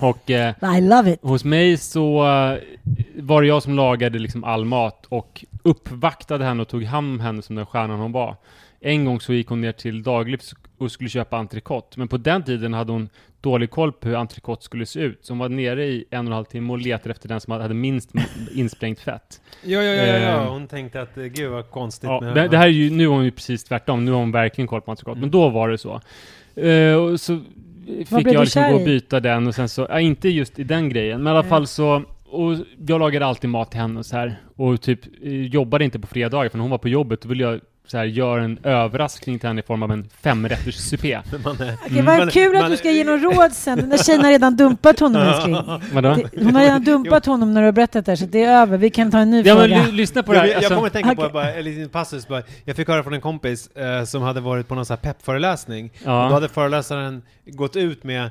Och 0.00 0.30
eh, 0.30 0.78
I 0.78 0.80
love 0.80 1.12
it. 1.12 1.18
hos 1.22 1.44
mig 1.44 1.76
så 1.76 2.26
eh, 2.26 2.58
var 3.16 3.42
det 3.42 3.48
jag 3.48 3.62
som 3.62 3.74
lagade 3.74 4.18
liksom 4.18 4.44
all 4.44 4.64
mat 4.64 5.06
och 5.08 5.44
uppvaktade 5.62 6.44
henne 6.44 6.62
och 6.62 6.68
tog 6.68 6.84
hand 6.84 7.12
om 7.12 7.20
henne 7.20 7.42
som 7.42 7.56
den 7.56 7.66
stjärnan 7.66 8.00
hon 8.00 8.12
var. 8.12 8.36
En 8.80 9.04
gång 9.04 9.20
så 9.20 9.32
gick 9.32 9.48
hon 9.48 9.60
ner 9.60 9.72
till 9.72 10.02
Daglivs 10.02 10.54
och 10.78 10.92
skulle 10.92 11.10
köpa 11.10 11.36
entrecote, 11.36 11.98
men 11.98 12.08
på 12.08 12.16
den 12.16 12.44
tiden 12.44 12.74
hade 12.74 12.92
hon 12.92 13.08
dålig 13.40 13.70
koll 13.70 13.92
på 13.92 14.08
hur 14.08 14.16
entrecote 14.16 14.64
skulle 14.64 14.86
se 14.86 15.00
ut, 15.00 15.18
så 15.22 15.32
hon 15.32 15.38
var 15.38 15.48
nere 15.48 15.86
i 15.86 16.04
en 16.10 16.18
och 16.18 16.26
en 16.26 16.32
halv 16.32 16.44
timme 16.44 16.72
och 16.72 16.78
letade 16.78 17.10
efter 17.10 17.28
den 17.28 17.40
som 17.40 17.52
hade 17.52 17.74
minst 17.74 18.10
insprängt 18.54 19.00
fett. 19.00 19.40
Ja, 19.62 19.82
ja, 19.82 19.94
ja, 19.94 20.06
ja, 20.06 20.18
ja. 20.18 20.42
Eh, 20.42 20.52
hon 20.52 20.66
tänkte 20.66 21.02
att, 21.02 21.16
eh, 21.16 21.24
gud 21.24 21.50
vad 21.50 21.70
konstigt 21.70 22.10
Ja, 22.10 22.20
med 22.20 22.34
det, 22.34 22.48
det 22.48 22.56
här 22.56 22.66
är 22.66 22.70
ju, 22.70 22.90
nu 22.90 23.06
har 23.06 23.14
hon 23.14 23.24
ju 23.24 23.30
precis 23.30 23.64
tvärtom, 23.64 24.04
nu 24.04 24.10
har 24.10 24.18
hon 24.18 24.32
verkligen 24.32 24.68
koll 24.68 24.80
på 24.80 24.90
entrecote, 24.90 25.20
men 25.20 25.30
då 25.30 25.48
var 25.48 25.68
det 25.68 25.78
så. 25.78 26.00
Och 27.00 27.20
så 27.20 27.40
fick 27.98 28.26
jag 28.26 28.40
liksom 28.40 28.70
gå 28.70 28.78
och 28.78 28.84
byta 28.84 29.20
den 29.20 29.46
och 29.46 29.54
sen 29.54 29.68
så, 29.68 29.86
ja, 29.88 30.00
inte 30.00 30.28
just 30.28 30.58
i 30.58 30.64
den 30.64 30.88
grejen, 30.88 31.22
men 31.22 31.32
i 31.32 31.36
alla 31.36 31.48
fall 31.48 31.66
så, 31.66 32.02
och 32.26 32.56
jag 32.86 33.00
lagade 33.00 33.26
alltid 33.26 33.50
mat 33.50 33.70
till 33.70 33.80
henne 33.80 33.98
och 33.98 34.06
så 34.06 34.16
här, 34.16 34.36
och 34.56 34.80
typ 34.80 35.00
eh, 35.22 35.32
jobbade 35.32 35.84
inte 35.84 35.98
på 35.98 36.06
fredagar, 36.06 36.48
för 36.48 36.58
när 36.58 36.62
hon 36.62 36.70
var 36.70 36.78
på 36.78 36.88
jobbet, 36.88 37.22
då 37.22 37.28
ville 37.28 37.44
jag 37.44 37.60
så 37.86 37.98
här, 37.98 38.04
göra 38.04 38.42
en 38.44 38.58
överraskning 38.62 39.38
till 39.38 39.48
henne 39.48 39.60
i 39.60 39.64
form 39.64 39.82
av 39.82 39.92
en 39.92 40.08
femrätters 40.22 40.74
supé. 40.74 41.20
Man 41.44 41.60
är, 41.60 41.74
Okej, 41.86 42.02
vad 42.02 42.18
Man- 42.18 42.30
kul 42.30 42.56
att 42.56 42.62
man- 42.62 42.70
du 42.70 42.76
ska 42.76 42.90
ge 42.90 43.04
någon 43.04 43.20
råd 43.20 43.52
sen. 43.52 43.78
Den 43.78 43.88
där 43.88 43.98
tjejen 43.98 44.24
har 44.24 44.30
redan 44.30 44.56
dumpat 44.56 45.00
honom 45.00 45.22
älskling. 45.22 45.54
Det- 45.54 46.44
Hon 46.44 46.54
har 46.54 46.62
redan 46.62 46.84
dumpat 46.84 47.26
honom 47.26 47.54
när 47.54 47.60
du 47.60 47.66
har 47.66 47.72
berättat 47.72 48.06
det 48.06 48.12
här, 48.12 48.16
så 48.16 48.26
det 48.26 48.44
är 48.44 48.60
över. 48.62 48.78
Vi 48.78 48.90
kan 48.90 49.10
ta 49.10 49.18
en 49.18 49.30
ny 49.30 49.42
Ja 49.42 49.54
men 49.54 49.68
fråga. 49.68 49.82
ly- 49.86 49.92
lyssna 49.92 50.22
på 50.22 50.32
det 50.32 50.38
jag, 50.38 50.42
här. 50.42 50.48
jag 50.50 50.56
Alltså, 50.56 50.74
kommer 50.74 50.86
att 50.86 50.92
tänka 50.92 51.14
på 51.14 51.20
Okej. 51.22 51.32
bara, 51.32 51.54
en 51.54 51.64
liten 51.64 51.88
passus 51.88 52.28
bara. 52.28 52.42
Jag 52.64 52.76
fick 52.76 52.88
höra 52.88 53.02
från 53.02 53.14
en 53.14 53.20
kompis 53.20 53.66
eh, 53.76 54.04
som 54.04 54.22
hade 54.22 54.40
varit 54.40 54.68
på 54.68 54.74
någon 54.74 54.86
sån 54.86 54.96
här 55.02 55.12
peppföreläsning. 55.12 55.90
Ja. 56.04 56.22
Och 56.24 56.28
då 56.28 56.34
hade 56.34 56.48
föreläsaren 56.48 57.22
gått 57.46 57.76
ut 57.76 58.04
med 58.04 58.30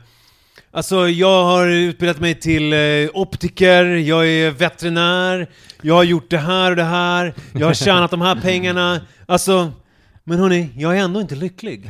Alltså 0.71 1.09
jag 1.09 1.43
har 1.43 1.67
utbildat 1.67 2.19
mig 2.19 2.35
till 2.35 2.73
eh, 2.73 2.79
optiker, 3.13 3.85
jag 3.85 4.27
är 4.27 4.51
veterinär, 4.51 5.47
jag 5.81 5.95
har 5.95 6.03
gjort 6.03 6.29
det 6.29 6.37
här 6.37 6.69
och 6.69 6.75
det 6.75 6.83
här, 6.83 7.33
jag 7.53 7.67
har 7.67 7.73
tjänat 7.73 8.11
de 8.11 8.21
här 8.21 8.35
pengarna. 8.35 9.01
Alltså, 9.25 9.71
men 10.29 10.39
hörni, 10.39 10.69
jag 10.77 10.97
är 10.97 11.01
ändå 11.03 11.21
inte 11.21 11.35
lycklig. 11.35 11.89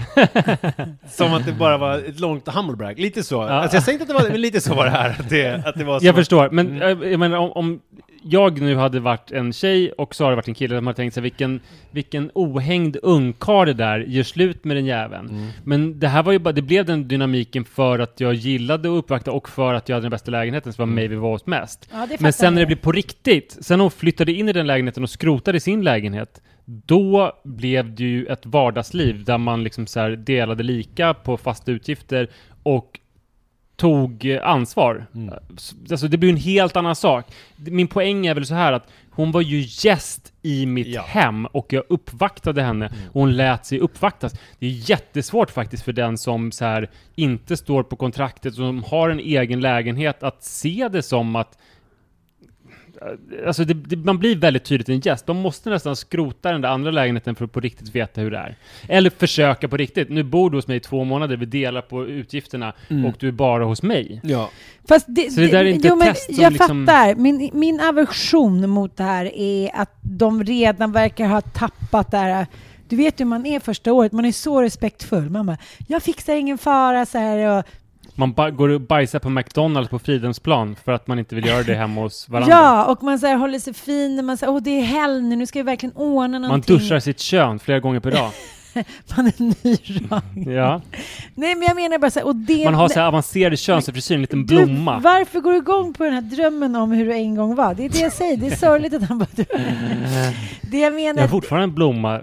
Som 1.10 1.34
att 1.34 1.46
det 1.46 1.54
bara 1.54 1.78
var 1.78 1.98
ett 1.98 2.20
långt 2.20 2.48
humble 2.48 2.76
brag. 2.76 3.00
Lite 3.00 3.24
så. 3.24 3.42
Alltså 3.42 3.76
jag 3.76 3.84
säger 3.84 4.00
inte 4.00 4.04
att 4.14 4.18
det 4.20 4.24
var, 4.24 4.32
men 4.32 4.42
lite 4.42 4.62
så 4.62 4.76
var 4.76 4.86
det 4.86 4.92
här. 4.92 5.10
Att 5.10 5.30
det, 5.30 5.66
att 5.66 5.76
det 5.76 5.84
var 5.84 6.00
så. 6.00 6.06
Jag 6.06 6.16
förstår, 6.16 6.50
men 6.50 6.68
Mm. 6.68 7.02
eh, 7.04 7.10
jag 7.10 7.20
menar 7.20 7.38
om, 7.38 7.52
om 7.52 7.80
jag 8.24 8.62
nu 8.62 8.76
hade 8.76 9.00
varit 9.00 9.32
en 9.32 9.54
tjej 9.54 9.92
och 9.92 10.16
så 10.16 10.24
hade 10.24 10.36
varit 10.36 10.48
en 10.48 10.54
kille, 10.54 10.76
de 10.76 10.88
hade 10.88 10.96
tänkt 10.98 11.14
sig 11.14 11.24
vilken, 11.24 11.60
vilken 11.92 12.32
ohängd 12.34 12.98
ungkarl 13.04 13.66
det 13.66 13.74
där, 13.74 14.00
gör 14.00 14.24
slut 14.24 14.64
med 14.64 14.78
den 14.78 14.86
jäveln. 14.86 15.30
Mm. 15.30 15.48
Men 15.64 16.00
det 16.00 16.08
här 16.08 16.24
var 16.24 16.32
ju 16.32 16.40
bara, 16.40 16.52
det 16.52 16.62
blev 16.62 16.86
den 16.86 17.08
dynamiken 17.08 17.66
för 17.66 18.00
att 18.00 18.20
jag 18.20 18.34
gillade 18.34 18.90
att 18.90 18.98
uppvakta 19.04 19.32
och 19.32 19.50
för 19.50 19.74
att 19.74 19.90
jag 19.90 19.96
hade 19.96 20.04
den 20.04 20.12
bästa 20.12 20.32
lägenheten, 20.32 20.74
så 20.74 20.82
var 20.82 20.86
mig 20.88 21.08
vi 21.08 21.16
var 21.16 21.32
hos 21.32 21.46
mest. 21.46 21.90
Ja, 21.92 22.06
det 22.10 22.20
Men 22.20 22.34
sen 22.34 22.54
när 22.54 22.62
det 22.62 22.66
blev 22.68 22.76
på 22.76 22.92
riktigt, 22.92 23.58
sen 23.62 23.80
hon 23.80 23.92
flyttade 23.92 24.31
in 24.31 24.50
i 24.50 24.54
den 24.54 24.68
lägenheten 24.68 25.04
och 25.04 25.10
skrotade 25.10 25.60
sin 25.60 25.81
lägenhet, 25.84 26.42
då 26.69 27.33
blev 27.44 27.95
det 27.95 28.04
ju 28.04 28.26
ett 28.26 28.45
vardagsliv 28.45 29.23
där 29.23 29.38
man 29.38 29.64
liksom 29.64 29.88
så 29.88 30.09
delade 30.09 30.64
lika 30.64 31.14
på 31.14 31.38
fasta 31.38 31.71
utgifter 31.71 32.30
och 32.64 32.99
tog 33.76 34.40
ansvar. 34.44 35.06
Mm. 35.16 35.33
Alltså 35.92 36.07
det 36.07 36.18
blir 36.18 36.30
en 36.30 36.38
helt 36.38 36.76
annan 36.76 36.95
sak. 36.95 37.26
Min 37.56 37.88
poäng 37.88 38.28
är 38.28 38.33
väl 38.33 38.45
så 38.45 38.54
här 38.54 38.73
att 38.73 38.88
hon 39.11 39.31
var 39.31 39.42
ju 39.42 39.66
gäst 39.68 40.33
i 40.42 40.66
mitt 40.66 40.88
Ja. 40.88 41.02
hem 41.02 41.45
och 41.45 41.73
jag 41.73 41.83
uppvaktade 41.90 42.61
henne 42.61 42.85
och 43.11 43.21
hon 43.21 43.38
lät 43.38 43.66
sig 43.66 43.80
uppvaktas. 43.80 44.33
Det 44.59 44.66
är 44.66 44.90
jättesvårt 44.90 45.52
faktiskt 45.52 45.83
för 45.83 45.94
den 45.94 46.18
som 46.18 46.52
så 46.52 46.66
här 46.66 46.90
inte 47.16 47.57
står 47.57 47.83
på 47.83 47.95
kontraktet 47.95 48.52
och 48.54 48.57
som 48.57 48.83
har 48.83 49.09
en 49.09 49.19
egen 49.19 49.59
lägenhet 49.59 50.23
att 50.23 50.44
se 50.44 50.90
det 50.92 51.02
som 51.02 51.35
att 51.35 51.57
Alltså 53.48 53.66
det, 53.66 53.74
det, 53.74 53.96
man 53.96 54.18
blir 54.20 54.36
väldigt 54.36 54.64
tydligt 54.64 54.90
en 54.90 55.00
gäst. 55.00 55.28
Man 55.28 55.42
måste 55.42 55.70
nästan 55.70 55.96
skrota 55.96 56.52
den 56.52 56.62
där 56.62 56.70
andra 56.70 56.92
lägenheten 56.92 57.36
för 57.36 57.46
att 57.46 57.52
på 57.52 57.60
riktigt 57.60 57.96
veta 57.96 58.22
hur 58.22 58.32
det 58.32 58.38
är. 58.38 58.56
Eller 58.88 59.10
försöka 59.10 59.68
på 59.68 59.78
riktigt. 59.78 60.10
Nu 60.10 60.24
bor 60.24 60.50
du 60.50 60.58
hos 60.58 60.68
mig 60.68 60.78
i 60.78 60.80
två 60.80 61.04
månader, 61.04 61.38
vi 61.38 61.46
delar 61.46 61.82
på 61.82 62.06
utgifterna 62.06 62.74
och 63.08 63.16
du 63.20 63.28
är 63.28 63.32
bara 63.32 63.64
hos 63.64 63.84
mig. 63.84 64.22
Ja. 64.24 64.50
Fast 64.88 65.06
det, 65.10 65.32
Så 65.32 65.40
det 65.40 65.48
där 65.48 65.60
är 65.60 65.66
inte 65.66 65.88
jo, 65.88 66.02
ett 66.02 66.08
test 66.08 66.36
som 66.36 66.44
Jag 66.44 66.54
liksom- 66.54 66.86
fattar. 66.86 67.16
Min, 67.16 67.50
min 67.54 67.80
aversion 67.80 68.70
mot 68.70 68.98
det 68.98 69.04
här 69.04 69.26
är 69.36 69.70
att 69.74 69.96
de 70.02 70.44
redan 70.44 70.92
verkar 70.92 71.28
ha 71.28 71.42
tappat 71.42 72.12
det 72.12 72.18
här. 72.18 72.48
Du 72.88 72.96
vet 72.96 73.20
hur 73.20 73.26
man 73.26 73.46
är 73.46 73.60
första 73.60 73.94
året, 73.94 74.12
man 74.12 74.26
är 74.26 74.32
så 74.32 74.62
respektfull. 74.62 75.30
Man 75.30 75.46
bara, 75.46 75.58
jag 75.88 76.04
fixar 76.04 76.36
ingen 76.36 76.58
fara 76.58 77.06
så 77.06 77.18
här 77.18 77.58
och 77.58 77.64
Man 78.19 78.56
går 78.56 78.69
och 78.69 78.81
bajsar 78.81 79.19
på 79.19 79.30
McDonalds 79.30 79.90
på 79.90 79.99
Fridhemsplan 79.99 80.76
för 80.85 80.92
att 80.92 81.07
man 81.07 81.19
inte 81.19 81.35
vill 81.35 81.45
göra 81.45 81.64
det 81.64 81.76
hemma 81.76 82.02
hos 82.02 82.30
varandra. 82.30 82.56
Ja, 82.56 82.85
och 82.85 83.04
man 83.04 83.19
så 83.19 83.28
här, 83.28 83.35
håller 83.35 83.59
sig 83.59 83.73
fin. 83.73 84.26
Man 84.26 84.38
säger, 84.38 84.54
åh 84.54 84.61
det 84.61 84.69
är 84.80 84.83
helg 84.83 85.21
nu, 85.23 85.35
nu 85.35 85.45
ska 85.45 85.59
vi 85.59 85.64
verkligen 85.64 85.95
ordna 85.95 86.28
man 86.28 86.42
någonting. 86.42 86.78
duschar 86.78 86.99
sitt 86.99 87.19
kön 87.19 87.59
flera 87.59 87.80
gånger 87.80 87.99
per 87.99 88.11
dag. 88.11 88.31
Man 89.18 89.28
är 89.28 89.33
nyrak. 89.64 90.23
Ja. 90.56 90.81
Nej, 91.35 91.56
men 91.56 91.68
jag 91.68 91.76
menar 91.76 91.97
bara 91.97 92.11
så 92.11 92.19
här, 92.19 92.28
och 92.28 92.35
det... 92.35 92.66
Man 92.66 92.73
har 92.73 92.90
så 92.90 92.99
här 92.99 93.07
avancerade 93.07 93.57
könsfrisyr, 93.57 94.16
en 94.16 94.21
liten 94.21 94.45
Du, 94.45 94.56
blomma. 94.66 94.99
varför 94.99 95.40
går 95.40 95.52
du 95.52 95.57
igång 95.57 95.94
på 95.94 96.04
den 96.04 96.14
här 96.14 96.21
drömmen 96.21 96.76
om 96.76 96.92
hur 96.92 97.06
du 97.06 97.14
en 97.14 97.35
gång 97.35 97.56
var? 97.56 97.73
Det 97.73 97.85
är 97.85 97.90
det 97.90 97.99
jag 97.99 98.14
säger, 98.14 98.38
det 98.38 98.47
är 98.47 98.56
sorgligt 98.56 98.94
att 98.94 99.04
han 99.04 99.18
bara... 99.19 99.28
Det 99.35 100.78
jag 100.78 100.81
Jag 100.81 100.94
menar... 100.94 101.21
har 101.21 101.28
fortfarande 101.28 101.64
en 101.64 101.73
blomma. 101.76 102.21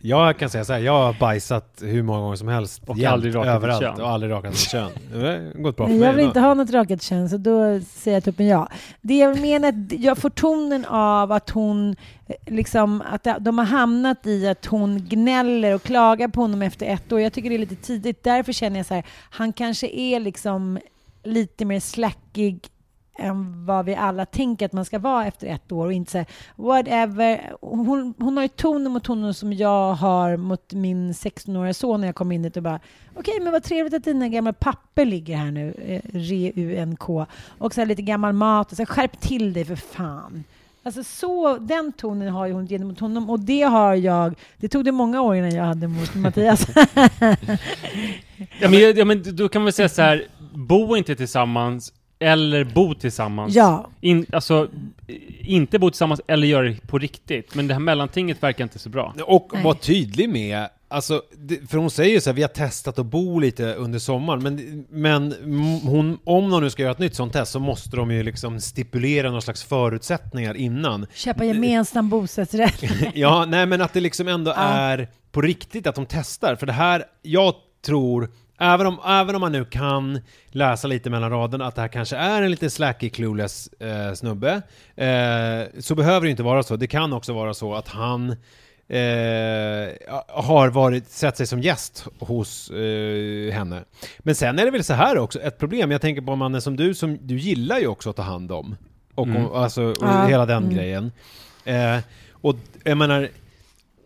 Jag 0.00 0.38
kan 0.38 0.50
säga 0.50 0.64
så 0.64 0.72
här, 0.72 0.80
jag 0.80 0.92
har 0.92 1.16
bajsat 1.20 1.78
hur 1.80 2.02
många 2.02 2.20
gånger 2.20 2.36
som 2.36 2.48
helst. 2.48 2.82
Och 2.86 2.98
jämt, 2.98 3.12
aldrig 3.12 3.34
rakat 3.34 3.54
mitt 3.54 3.56
överallt, 3.56 3.82
kön. 3.82 4.00
Och 4.00 4.10
aldrig 4.10 4.32
rakat 4.32 4.50
mitt 4.50 4.70
kön. 4.70 4.90
Det 5.12 5.18
har 5.18 5.62
gått 5.62 5.76
bra 5.76 5.86
för 5.86 5.94
mig. 5.94 6.02
jag 6.02 6.12
vill 6.12 6.24
inte 6.24 6.40
ha 6.40 6.54
något 6.54 6.70
rakat 6.70 7.02
kön, 7.02 7.28
så 7.28 7.36
då 7.36 7.80
säger 7.80 8.16
jag 8.16 8.24
tuppen 8.24 8.46
ja. 8.46 8.68
Det 9.00 9.18
jag 9.18 9.40
menar, 9.40 9.68
att 9.68 9.92
jag 9.92 10.18
får 10.18 10.30
tonen 10.30 10.84
av 10.84 11.32
att 11.32 11.50
hon, 11.50 11.96
eh, 12.26 12.34
liksom, 12.46 13.02
att 13.12 13.26
de 13.40 13.58
har 13.58 13.64
hamnat 13.64 14.26
i 14.26 14.48
att 14.48 14.66
hon 14.66 14.98
gnäller 15.08 15.74
och 15.74 15.82
klagar 15.82 16.28
på 16.28 16.40
honom 16.40 16.62
efter 16.62 16.86
ett 16.86 17.12
år. 17.12 17.20
Jag 17.20 17.32
tycker 17.32 17.50
det 17.50 17.56
är 17.56 17.58
lite 17.58 17.76
tidigt. 17.76 18.24
Därför 18.24 18.52
känner 18.52 18.76
jag 18.76 18.86
så 18.86 18.94
här, 18.94 19.04
han 19.30 19.52
kanske 19.52 19.86
är 19.86 20.20
liksom 20.20 20.78
lite 21.24 21.64
mer 21.64 21.80
slackig 21.80 22.68
än 23.18 23.66
vad 23.66 23.84
vi 23.84 23.94
alla 23.94 24.26
tänker 24.26 24.66
att 24.66 24.72
man 24.72 24.84
ska 24.84 24.98
vara 24.98 25.26
efter 25.26 25.46
ett 25.46 25.72
år 25.72 25.86
och 25.86 25.92
inte 25.92 26.10
säga 26.10 26.24
whatever. 26.56 27.52
Hon, 27.60 28.14
hon 28.18 28.36
har 28.36 28.44
ju 28.44 28.48
tonen 28.48 28.92
mot 28.92 29.06
honom 29.06 29.34
som 29.34 29.52
jag 29.52 29.92
har 29.94 30.36
mot 30.36 30.72
min 30.72 31.12
16-åriga 31.12 31.74
son 31.74 32.00
när 32.00 32.08
jag 32.08 32.14
kom 32.14 32.32
in 32.32 32.42
dit 32.42 32.56
och 32.56 32.62
bara 32.62 32.80
okej, 33.14 33.40
men 33.40 33.52
vad 33.52 33.62
trevligt 33.62 33.94
att 33.94 34.04
dina 34.04 34.28
gamla 34.28 34.52
papper 34.52 35.04
ligger 35.04 35.36
här 35.36 35.50
nu, 35.50 35.74
eh, 35.86 36.00
REUNK, 36.12 37.08
och 37.58 37.74
så 37.74 37.80
här 37.80 37.86
lite 37.86 38.02
gammal 38.02 38.32
mat 38.32 38.70
och 38.70 38.76
så 38.76 38.82
här, 38.82 38.86
skärp 38.86 39.20
till 39.20 39.52
dig 39.52 39.64
för 39.64 39.76
fan. 39.76 40.44
Alltså 40.82 41.04
så, 41.04 41.58
den 41.58 41.92
tonen 41.92 42.28
har 42.28 42.46
ju 42.46 42.52
hon 42.52 42.66
gentemot 42.66 43.00
honom 43.00 43.30
och 43.30 43.40
det 43.40 43.62
har 43.62 43.94
jag, 43.94 44.34
det 44.56 44.68
tog 44.68 44.84
det 44.84 44.92
många 44.92 45.22
år 45.22 45.36
innan 45.36 45.54
jag 45.54 45.64
hade 45.64 45.88
mot 45.88 46.14
Mattias. 46.14 46.66
Ja 48.60 48.68
men, 48.68 48.96
ja, 48.96 49.04
men 49.04 49.36
då 49.36 49.48
kan 49.48 49.62
man 49.62 49.72
säga 49.72 49.88
så 49.88 50.02
här, 50.02 50.26
bo 50.54 50.96
inte 50.96 51.14
tillsammans, 51.14 51.92
eller 52.20 52.64
bo 52.64 52.94
tillsammans. 52.94 53.54
ja, 53.54 53.90
In, 54.00 54.26
alltså, 54.32 54.68
inte 55.40 55.78
bo 55.78 55.90
tillsammans 55.90 56.20
eller 56.26 56.46
göra 56.46 56.68
det 56.68 56.86
på 56.86 56.98
riktigt. 56.98 57.54
Men 57.54 57.66
det 57.68 57.74
här 57.74 57.80
mellantinget 57.80 58.42
verkar 58.42 58.64
inte 58.64 58.78
så 58.78 58.88
bra. 58.88 59.14
Och 59.26 59.50
Nej. 59.54 59.62
var 59.64 59.74
tydlig 59.74 60.28
med, 60.28 60.68
alltså, 60.88 61.22
för 61.68 61.78
hon 61.78 61.90
säger 61.90 62.14
ju 62.14 62.20
så 62.20 62.30
här, 62.30 62.34
vi 62.34 62.42
har 62.42 62.48
testat 62.48 62.98
att 62.98 63.06
bo 63.06 63.38
lite 63.40 63.74
under 63.74 63.98
sommaren, 63.98 64.42
men, 64.42 64.84
men 64.90 65.34
hon, 65.84 66.18
om 66.24 66.50
de 66.50 66.62
nu 66.62 66.70
ska 66.70 66.82
göra 66.82 66.92
ett 66.92 66.98
nytt 66.98 67.14
sånt 67.14 67.32
test 67.32 67.52
så 67.52 67.60
måste 67.60 67.96
de 67.96 68.10
ju 68.10 68.22
liksom 68.22 68.60
stipulera 68.60 69.28
några 69.28 69.40
slags 69.40 69.62
förutsättningar 69.64 70.54
innan. 70.54 71.06
köpa 71.14 71.44
gemensam 71.44 72.08
bostadsrätt. 72.08 72.82
Ja, 73.14 73.44
nej 73.48 73.66
men 73.66 73.80
att 73.80 73.92
det 73.92 74.00
liksom 74.00 74.28
ändå 74.28 74.50
Ja. 74.50 74.62
är 74.62 75.08
på 75.32 75.40
riktigt 75.40 75.86
att 75.86 75.94
de 75.94 76.06
testar, 76.06 76.56
för 76.56 76.66
det 76.66 76.72
här, 76.72 77.04
jag 77.22 77.54
tror 77.86 78.30
Även 78.58 78.86
om, 78.86 78.98
även 79.06 79.34
om 79.34 79.40
man 79.40 79.52
nu 79.52 79.64
kan 79.64 80.20
läsa 80.48 80.88
lite 80.88 81.10
mellan 81.10 81.30
raderna 81.30 81.66
att 81.66 81.74
det 81.74 81.80
här 81.80 81.88
kanske 81.88 82.16
är 82.16 82.42
en 82.42 82.50
lite 82.50 82.70
slacky, 82.70 83.10
clueless 83.10 83.68
eh, 83.68 84.12
snubbe, 84.14 84.62
eh, 84.96 85.80
så 85.80 85.94
behöver 85.94 86.20
det 86.26 86.30
inte 86.30 86.42
vara 86.42 86.62
så. 86.62 86.76
Det 86.76 86.86
kan 86.86 87.12
också 87.12 87.32
vara 87.32 87.54
så 87.54 87.74
att 87.74 87.88
han 87.88 88.30
eh, 88.88 89.88
har 90.28 90.70
varit, 90.70 91.08
sett 91.10 91.36
sig 91.36 91.46
som 91.46 91.60
gäst 91.60 92.06
hos 92.18 92.70
eh, 92.70 93.52
henne. 93.52 93.84
Men 94.18 94.34
sen 94.34 94.58
är 94.58 94.64
det 94.64 94.70
väl 94.70 94.84
så 94.84 94.94
här 94.94 95.18
också, 95.18 95.40
ett 95.40 95.58
problem, 95.58 95.90
jag 95.90 96.00
tänker 96.00 96.22
på 96.22 96.32
en 96.32 96.38
man 96.38 96.60
som 96.60 96.76
du, 96.76 96.94
som 96.94 97.18
du 97.22 97.38
gillar 97.38 97.78
ju 97.78 97.86
också 97.86 98.10
att 98.10 98.16
ta 98.16 98.22
hand 98.22 98.52
om. 98.52 98.76
Och, 99.14 99.26
Mm. 99.26 99.46
och, 99.46 99.62
alltså, 99.62 99.82
och 99.82 99.96
Ja, 100.00 100.26
hela 100.26 100.46
den 100.46 100.62
mm. 100.62 100.76
grejen. 100.76 101.12
Eh, 101.64 101.98
och 102.32 102.56
jag 102.84 102.98
menar, 102.98 103.28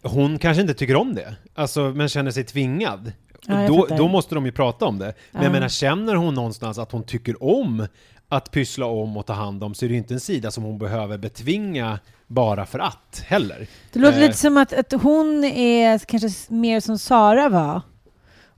hon 0.02 0.38
kanske 0.38 0.61
inte 0.61 0.75
tycker 0.75 0.97
om 0.97 1.14
det, 1.14 1.35
alltså, 1.54 1.80
men 1.90 2.09
känner 2.09 2.30
sig 2.30 2.44
tvingad. 2.44 3.12
Ja, 3.46 3.54
och 3.54 3.61
jag 3.62 3.68
då, 3.88 3.96
då 3.96 4.08
måste 4.08 4.34
de 4.34 4.46
ju 4.46 4.52
prata 4.52 4.84
om 4.87 4.99
det. 4.99 5.14
Men 5.30 5.42
jag 5.42 5.49
Ja. 5.50 5.52
menar, 5.52 5.68
känner 5.68 6.14
hon 6.14 6.34
någonstans 6.34 6.78
att 6.78 6.92
hon 6.92 7.02
tycker 7.02 7.42
om 7.44 7.87
att 8.28 8.50
pyssla 8.50 8.87
om 8.87 9.16
och 9.16 9.26
ta 9.26 9.32
hand 9.32 9.64
om 9.64 9.75
så 9.75 9.84
är 9.84 9.88
det 9.88 9.92
ju 9.92 9.99
inte 9.99 10.14
en 10.14 10.20
sida 10.20 10.50
som 10.50 10.64
hon 10.64 10.78
behöver 10.78 11.18
betvinga 11.18 11.99
bara 12.26 12.66
för 12.66 12.78
att 12.78 13.25
heller. 13.26 13.66
Det 13.92 13.99
låter 13.99 14.18
Eh. 14.18 14.20
lite 14.26 14.38
som 14.38 14.56
att, 14.56 14.72
att 14.72 14.92
hon 15.02 15.44
är 15.44 15.99
kanske 15.99 16.52
mer 16.54 16.80
som 16.80 16.99
Sara 16.99 17.49
var. 17.49 17.80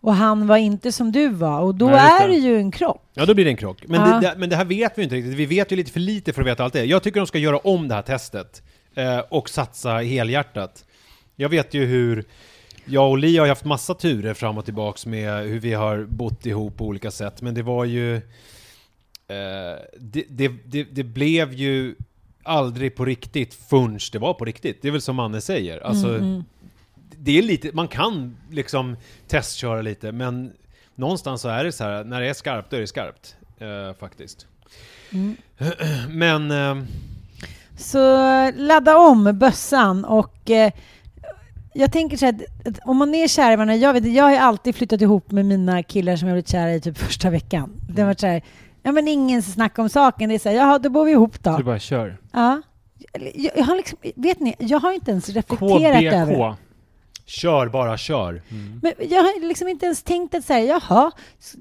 Och 0.01 0.15
han 0.15 0.47
var 0.47 0.57
inte 0.57 0.93
som 0.93 1.13
du 1.13 1.29
var. 1.29 1.61
Och 1.61 1.75
då 1.75 1.87
Nej, 1.87 2.23
är 2.23 2.29
det. 2.29 2.35
ju 2.35 2.57
en 2.59 2.71
krock. 2.71 3.03
Ja, 3.15 3.27
då 3.27 3.35
blir 3.35 3.45
det 3.45 3.51
en 3.51 3.57
krock. 3.57 3.85
Men, 3.87 4.11
Ja. 4.11 4.21
det, 4.21 4.35
men 4.39 4.49
det 4.51 4.57
här 4.57 4.65
vet 4.65 4.99
vi 4.99 5.03
inte 5.03 5.15
riktigt. 5.15 5.35
Vi 5.35 5.47
vet 5.47 5.73
ju 5.73 5.77
lite 5.77 5.93
för 5.93 6.01
lite 6.01 6.33
för 6.33 6.41
att 6.43 6.47
veta 6.49 6.65
allt 6.65 6.73
det. 6.73 6.85
Jag 6.85 7.03
tycker 7.03 7.21
de 7.21 7.27
ska 7.27 7.39
göra 7.39 7.59
om 7.59 7.89
det 7.89 7.95
här 7.95 8.03
testet 8.03 8.63
eh, 8.95 9.19
och 9.19 9.49
satsa 9.49 9.95
helhjärtat. 9.97 10.85
Jag 11.37 11.49
vet 11.49 11.75
ju 11.75 11.85
hur 11.85 12.25
jag 12.85 13.11
och 13.11 13.19
Li 13.19 13.37
har 13.39 13.47
haft 13.47 13.65
massa 13.65 13.95
turer 13.95 14.35
fram 14.35 14.59
och 14.59 14.65
tillbaks 14.65 15.07
med 15.07 15.45
hur 15.45 15.61
vi 15.61 15.73
har 15.73 16.05
bott 16.05 16.47
ihop 16.47 16.77
på 16.77 16.87
olika 16.87 17.11
sätt, 17.11 17.43
men 17.43 17.55
det 17.55 17.63
var 17.63 17.85
ju... 17.85 18.17
Eh, 18.17 19.79
det, 19.99 20.25
det, 20.29 20.53
det, 20.65 20.85
det 20.85 21.05
blev 21.05 21.53
ju 21.53 21.95
aldrig 22.43 22.95
på 22.97 23.05
riktigt 23.05 23.55
förrän 23.55 23.99
det 24.13 24.19
var 24.19 24.35
på 24.35 24.45
riktigt. 24.45 24.83
Det 24.83 24.89
är 24.89 24.93
väl 24.93 25.01
som 25.01 25.17
Manne 25.17 25.41
säger. 25.41 25.87
Alltså, 25.87 26.09
Mm, 26.09 26.23
mm. 26.23 26.45
det 27.19 27.39
är 27.39 27.43
lite, 27.43 27.71
man 27.73 27.89
kan 27.89 28.37
liksom 28.51 28.97
testköra 29.29 29.83
lite, 29.83 30.13
men 30.13 30.53
någonstans 30.95 31.41
så 31.41 31.49
är 31.49 31.65
det 31.65 31.73
så 31.73 31.85
här, 31.85 32.05
när 32.05 32.21
det 32.21 32.29
är 32.29 32.35
skarpt, 32.35 32.71
då 32.71 32.77
är 32.77 32.81
det 32.81 32.87
skarpt. 32.87 33.37
Eh, 33.59 33.99
faktiskt. 34.01 34.47
Mm. 35.13 35.37
Men... 36.09 36.51
Eh, 36.51 36.85
Så 37.77 37.99
ladda 38.51 38.97
om 38.99 39.39
bössan 39.39 40.05
och 40.05 40.51
eh, 40.51 40.73
jag 41.75 41.93
tänker 41.93 42.17
så 42.17 42.27
här, 42.27 42.37
om 42.85 42.97
man 42.97 43.15
är 43.15 43.29
kär 43.29 43.53
i 43.53 43.57
varandra, 43.57 43.77
jag, 43.77 43.93
vet, 43.93 44.13
jag 44.13 44.25
har 44.25 44.37
alltid 44.37 44.75
flyttat 44.75 45.01
ihop 45.01 45.31
med 45.31 45.47
mina 45.47 45.83
killar 45.83 46.17
som 46.17 46.29
jag 46.29 46.35
blivit 46.35 46.49
kära 46.49 46.75
i 46.75 46.81
typ 46.81 46.99
första 46.99 47.31
veckan. 47.31 47.71
Det 47.91 48.03
har 48.03 48.07
varit 48.07 48.21
så 48.21 48.27
här, 48.27 48.43
ja 48.83 48.93
men 48.93 49.09
ingen 49.09 49.43
snack 49.43 49.79
om 49.79 49.89
saken, 49.89 50.29
det 50.29 50.35
är 50.35 50.39
så 50.39 50.49
här, 50.49 50.57
jaha 50.57 50.79
då 50.79 50.91
bor 50.91 51.05
vi 51.05 51.13
ihop 51.13 51.35
Så 51.37 51.51
då. 51.51 51.57
du 51.57 51.65
bara 51.65 51.79
kör. 51.79 52.17
Ja. 52.33 52.63
Jag, 53.35 53.53
jag 53.57 53.65
har 53.65 53.77
liksom, 53.77 53.99
vet 54.17 54.41
ni, 54.41 54.55
jag 54.59 54.79
har 54.81 54.93
inte 54.93 55.11
ens 55.11 55.29
reflekterat 55.29 55.73
över 56.15 56.27
det. 56.27 56.55
KBK. 56.55 56.59
kör 57.27 57.69
bara, 57.69 57.97
kör. 57.99 58.43
Men 58.83 58.93
jag 59.11 59.23
har 59.23 59.49
liksom 59.49 59.69
inte 59.69 59.87
ens 59.87 60.03
tänkt 60.03 60.35
att 60.35 60.45
säga, 60.45 60.81
jaha, 60.89 61.11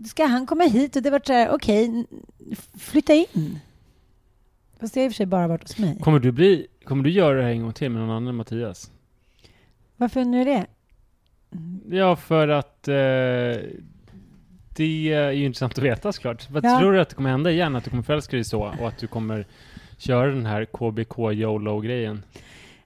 ska 0.08 0.25
han 0.25 0.46
komma 0.46 0.63
hit? 0.63 0.96
Och 0.96 1.01
det 1.01 1.10
var 1.10 1.22
så 1.25 1.34
här, 1.34 1.50
okej, 1.51 1.86
n- 1.86 2.08
flytta 2.79 3.13
in. 3.13 3.60
Fast 4.79 4.93
det 4.93 5.00
har 5.00 5.05
i 5.05 5.10
och 5.10 5.12
för 5.12 5.15
sig 5.15 5.25
bara 5.25 5.48
varit 5.48 5.63
hos 5.63 5.77
mig. 5.77 6.00
Kommer 6.01 6.20
du 6.20 6.32
bli, 6.32 6.67
kommer 6.86 7.03
du 7.03 7.12
göra 7.12 7.38
det 7.38 7.43
här 7.43 7.50
en 7.50 7.62
gång 7.62 7.74
till 7.74 7.89
med 7.89 8.01
någon 8.01 8.10
annan 8.10 8.27
än 8.27 8.36
Mattias? 8.36 8.91
Varför 9.97 10.23
nu 10.25 10.43
det? 10.43 10.65
Ja, 11.97 12.15
för 12.15 12.47
att 12.47 12.88
eh, 12.88 12.93
det 14.75 15.13
är 15.13 15.31
ju 15.31 15.45
intressant 15.45 15.77
att 15.77 15.83
veta 15.83 16.12
såklart. 16.12 16.50
Vad 16.50 16.65
Ja. 16.65 16.79
tror 16.79 16.93
du 16.93 17.01
att 17.01 17.09
det 17.09 17.15
kommer 17.15 17.29
hända 17.29 17.51
igen? 17.51 17.75
Att 17.75 17.83
du 17.83 17.89
kommer 17.89 18.03
förälska 18.03 18.35
dig 18.38 18.43
så 18.43 18.62
och 18.79 18.88
att 18.88 18.97
du 18.97 19.07
kommer 19.07 19.47
köra 19.97 20.27
den 20.31 20.45
här 20.45 20.65
KBK 20.65 21.17
YOLO-grejen? 21.33 22.23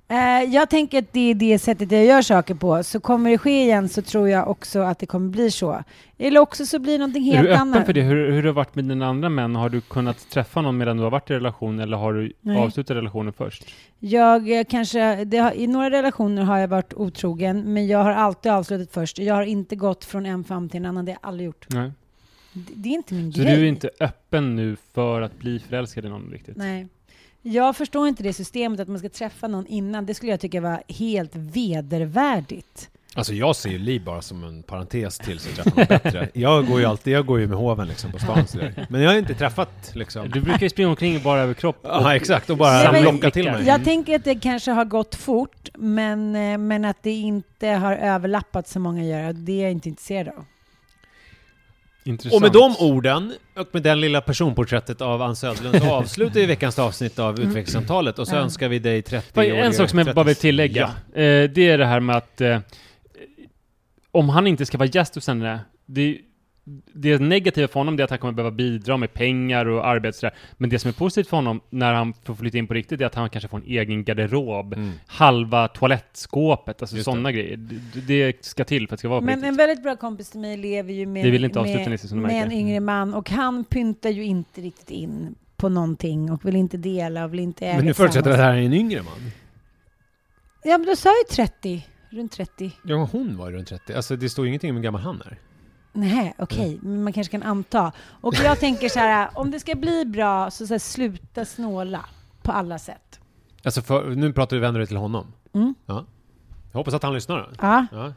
Eh, 0.10 0.54
jag 0.54 0.70
tänker 0.70 1.00
att 1.00 1.14
det 1.14 1.32
är 1.32 1.36
det 1.36 1.60
sättet 1.60 1.92
jag 1.92 2.06
gör 2.06 2.22
saker 2.22 2.56
på. 2.56 2.84
Så 2.84 3.00
kommer 3.00 3.30
det 3.30 3.38
ske 3.38 3.62
igen 3.64 3.90
så 3.90 4.02
tror 4.02 4.30
jag 4.30 4.48
också 4.50 4.80
att 4.80 5.00
det 5.00 5.06
kommer 5.06 5.30
bli 5.30 5.52
så. 5.52 5.84
Eller 6.18 6.40
också 6.40 6.66
så 6.66 6.80
blir 6.80 6.92
det 6.94 6.98
någonting 6.98 7.28
Är 7.30 7.34
helt 7.34 7.48
du 7.48 7.54
öppen 7.54 7.62
annat. 7.62 7.86
för 7.86 7.94
det? 7.94 8.02
Hur, 8.02 8.16
hur 8.28 8.36
har 8.36 8.42
det 8.44 8.52
varit 8.52 8.76
med 8.76 8.86
dina 8.86 9.08
andra 9.08 9.30
män? 9.30 9.56
Har 9.56 9.70
du 9.70 9.82
kunnat 9.82 10.30
träffa 10.30 10.62
någon 10.62 10.78
medan 10.78 10.98
du 10.98 11.04
har 11.04 11.10
varit 11.10 11.30
i 11.30 11.34
relation 11.34 11.80
eller 11.80 11.98
har 11.98 12.14
du 12.14 12.34
Nej. 12.42 12.58
avslutat 12.58 12.98
relationen 12.98 13.34
först? 13.34 13.66
Jag 14.00 14.60
eh, 14.60 14.64
kanske, 14.70 15.26
det 15.26 15.38
har, 15.38 15.52
I 15.52 15.68
några 15.68 15.90
relationer 15.90 16.44
har 16.44 16.58
jag 16.58 16.68
varit 16.68 16.94
otrogen, 16.94 17.74
men 17.74 17.88
jag 17.88 18.04
har 18.04 18.12
alltid 18.12 18.52
avslutat 18.52 18.92
först. 18.94 19.20
Jag 19.20 19.36
har 19.36 19.44
inte 19.44 19.76
gått 19.76 20.06
från 20.06 20.26
en 20.26 20.44
famn 20.44 20.70
till 20.70 20.78
en 20.80 20.86
annan, 20.86 21.06
det 21.06 21.12
har 21.12 21.20
jag 21.22 21.28
aldrig 21.28 21.46
gjort. 21.46 21.66
Nej. 21.70 21.92
Det, 22.54 22.74
det 22.76 22.90
är 22.90 22.94
inte 22.94 23.14
min 23.14 23.34
Så 23.34 23.42
grej. 23.42 23.56
du 23.56 23.62
är 23.62 23.66
inte 23.68 23.90
öppen 24.00 24.56
nu 24.56 24.76
för 24.94 25.22
att 25.22 25.40
bli 25.40 25.60
förälskad 25.60 26.06
i 26.06 26.10
någon 26.10 26.30
riktigt? 26.32 26.58
Nej. 26.58 26.88
Jag 27.50 27.75
förstår 27.75 28.08
inte 28.08 28.24
det 28.24 28.34
systemet 28.34 28.80
att 28.80 28.88
man 28.88 29.00
ska 29.00 29.10
träffa 29.10 29.48
någon 29.48 29.68
innan. 29.68 30.06
Det 30.06 30.13
skulle 30.13 30.32
jag 30.32 30.39
tycka 30.39 30.62
var 30.62 30.84
helt 30.88 31.36
vedervärdigt. 31.36 32.89
Alltså 33.16 33.34
jag 33.34 33.56
ser 33.56 33.70
ju 33.70 33.77
Li 33.77 34.00
bara 34.00 34.22
som 34.22 34.44
en 34.44 34.63
parentes 34.63 35.18
till 35.18 35.39
så 35.39 35.50
jag 35.50 35.56
träffar 35.56 35.77
någon 35.77 35.88
bättre. 36.04 36.30
Jag 36.34 36.68
går 36.68 36.80
ju 36.80 36.86
alltid, 36.86 37.13
jag 37.13 37.25
går 37.25 37.39
ju 37.39 37.48
med 37.48 37.58
hoven 37.58 37.88
liksom 37.88 38.12
på 38.12 38.20
stan 38.20 38.48
så 38.48 38.58
där. 38.58 38.88
Men 38.89 39.01
jag 39.01 39.12
har 39.12 39.18
inte 39.18 39.34
träffat 39.34 39.92
liksom... 39.94 40.30
Du 40.30 40.42
brukar 40.42 40.62
ju 40.62 40.70
springa 40.70 40.89
omkring 40.89 41.24
bara 41.24 41.42
över 41.42 41.54
kropp 41.54 41.80
Ja 41.84 42.16
exakt, 42.16 42.50
och 42.50 42.58
bara 42.58 43.01
locka 43.01 43.32
till 43.32 43.51
mig. 43.51 43.66
Jag 43.66 43.84
tänker 43.84 44.16
att 44.16 44.24
det 44.24 44.36
kanske 44.36 44.72
har 44.72 44.86
gått 44.86 45.16
fort, 45.16 45.70
men, 45.74 46.36
eh, 46.36 46.58
men 46.58 46.86
att 46.86 47.04
det 47.04 47.12
inte 47.12 47.68
har 47.68 47.94
överlappat 47.94 48.68
så 48.68 48.80
många 48.80 49.04
gör. 49.04 49.34
Det 49.34 49.51
är 49.51 49.63
jag 49.63 49.72
inte 49.72 49.89
intresserad 49.89 50.27
av. 50.27 50.46
Intressant. 52.08 52.36
Och 52.36 52.42
med 52.42 52.52
de 52.52 52.76
orden, 52.80 53.34
och 53.56 53.68
med 53.72 53.84
den 53.84 54.02
lilla 54.02 54.22
personporträttet 54.22 55.02
av 55.02 55.22
Ann 55.22 55.36
Söderlund, 55.36 55.82
så 55.84 55.92
avslutar 55.94 56.40
vi 56.40 56.46
veckans 56.46 56.80
avsnitt 56.80 57.20
av 57.20 57.40
Utvecklingssamtalet 57.40 58.20
och 58.20 58.28
så 58.28 58.36
Ja. 58.36 58.40
önskar 58.40 58.68
vi 58.70 58.80
dig 58.80 59.02
30 59.02 59.28
Vad- 59.34 59.46
år 59.46 59.56
En 59.58 59.74
sak 59.74 59.90
som 59.90 60.00
jag 60.00 60.16
bara 60.16 60.26
vill 60.26 60.36
tillägga. 60.36 60.84
Eh, 61.14 61.50
det 61.50 61.58
är 61.70 61.78
det 61.78 61.86
här 61.86 62.00
med 62.00 62.16
att 62.16 62.42
eh, 62.42 62.60
om 64.12 64.30
han 64.30 64.48
inte 64.48 64.66
ska 64.66 64.78
vara 64.78 64.90
gäst 64.94 65.16
hos 65.16 65.28
henne, 65.28 65.60
det, 65.86 66.18
det 66.94 67.20
negativa 67.22 67.68
för 67.68 67.80
honom 67.80 68.00
är 68.00 68.04
att 68.04 68.10
han 68.10 68.20
kommer 68.20 68.34
behöva 68.34 68.56
bidra 68.56 68.98
med 68.98 69.14
pengar 69.14 69.66
och 69.66 69.88
arbete 69.88 70.18
sådär. 70.18 70.36
Men 70.58 70.70
det 70.70 70.80
som 70.80 70.90
är 70.90 70.94
positivt 70.94 71.28
för 71.28 71.38
honom 71.38 71.62
när 71.70 71.94
han 71.94 72.14
får 72.24 72.36
flytta 72.36 72.58
in 72.58 72.68
på 72.68 72.74
riktigt 72.74 73.02
är 73.02 73.06
att 73.06 73.16
han 73.16 73.30
kanske 73.30 73.48
får 73.48 73.58
en 73.58 73.64
egen 73.66 74.04
garderob, 74.04 74.74
Mm. 74.74 74.92
halva 75.08 75.68
toalettskåpet, 75.68 76.82
alltså 76.82 77.04
sådana 77.04 77.32
grejer. 77.32 77.58
Det, 78.08 78.46
ska 78.46 78.64
till 78.64 78.88
för 78.88 78.94
att 78.96 78.98
det 78.98 79.02
ska 79.02 79.10
vara 79.10 79.22
Men 79.22 79.36
riktigt. 79.36 79.48
en 79.48 79.56
väldigt 79.56 79.84
bra 79.84 79.96
kompis 79.96 80.32
till 80.32 80.40
mig 80.40 80.58
lever 80.58 80.94
ju 80.94 81.06
med, 81.06 81.14
med, 81.14 81.24
du 81.26 81.40
med 81.40 81.58
en 82.12 82.22
märker. 82.22 82.46
Mm. 82.46 82.52
yngre 82.52 82.80
man 82.80 83.14
och 83.14 83.30
han 83.30 83.64
pyntar 83.64 84.10
ju 84.10 84.24
inte 84.24 84.62
riktigt 84.62 84.90
in 84.92 85.36
på 85.56 85.70
någonting 85.70 86.32
och 86.32 86.46
vill 86.46 86.56
inte 86.56 86.78
dela 86.78 87.26
och 87.26 87.34
vill 87.34 87.40
inte 87.40 87.66
äga 87.66 87.76
Men 87.76 87.86
nu 87.86 87.94
förutsätter 87.94 88.32
att 88.32 88.38
det 88.38 88.44
här 88.44 88.54
är 88.54 88.62
en 88.62 88.74
yngre 88.74 89.02
man. 89.02 89.32
Ja, 90.64 90.78
men 90.78 90.88
du 90.88 90.96
sa 90.96 91.10
ju 91.10 91.36
30. 91.36 91.88
runt 92.10 92.32
30. 92.32 92.72
Ja, 92.84 93.10
hon 93.12 93.38
var 93.38 93.50
ju 93.50 93.56
runt 93.58 93.68
30. 93.68 93.94
Alltså 93.94 94.16
det 94.16 94.30
står 94.30 94.46
ju 94.46 94.50
ingenting 94.50 94.70
om 94.70 94.76
hur 94.76 94.84
gammal 94.84 95.02
han 95.02 95.22
är. 95.22 95.38
Nej, 95.98 96.34
okej, 96.38 96.80
men 96.82 97.04
man 97.04 97.13
kanske 97.13 97.32
kan 97.32 97.44
anta. 97.44 97.92
Och 98.22 98.36
jag 98.44 98.60
tänker 98.60 98.89
så 98.89 99.00
här, 99.00 99.30
om 99.34 99.51
det 99.51 99.60
ska 99.60 99.75
bli 99.75 100.06
bra, 100.06 100.51
så, 100.51 100.68
så 100.68 100.74
här, 100.74 100.80
sluta 100.80 101.46
snåla 101.46 102.06
på 102.42 102.51
alla 102.51 102.80
sätt. 102.80 103.20
Alltså 103.63 103.82
för, 103.82 104.10
nu 104.10 104.34
pratar 104.34 104.56
vi 104.56 104.62
vänder 104.62 104.86
till 104.86 104.98
honom. 104.98 105.34
Mm. 105.56 105.75
Ja. 105.86 106.06
Jag 106.72 106.77
hoppas 106.80 106.94
att 106.94 107.04
han 107.04 107.13
lyssnar 107.13 107.38
då. 107.38 107.46
Ja, 107.62 107.86
Ja. 107.92 108.13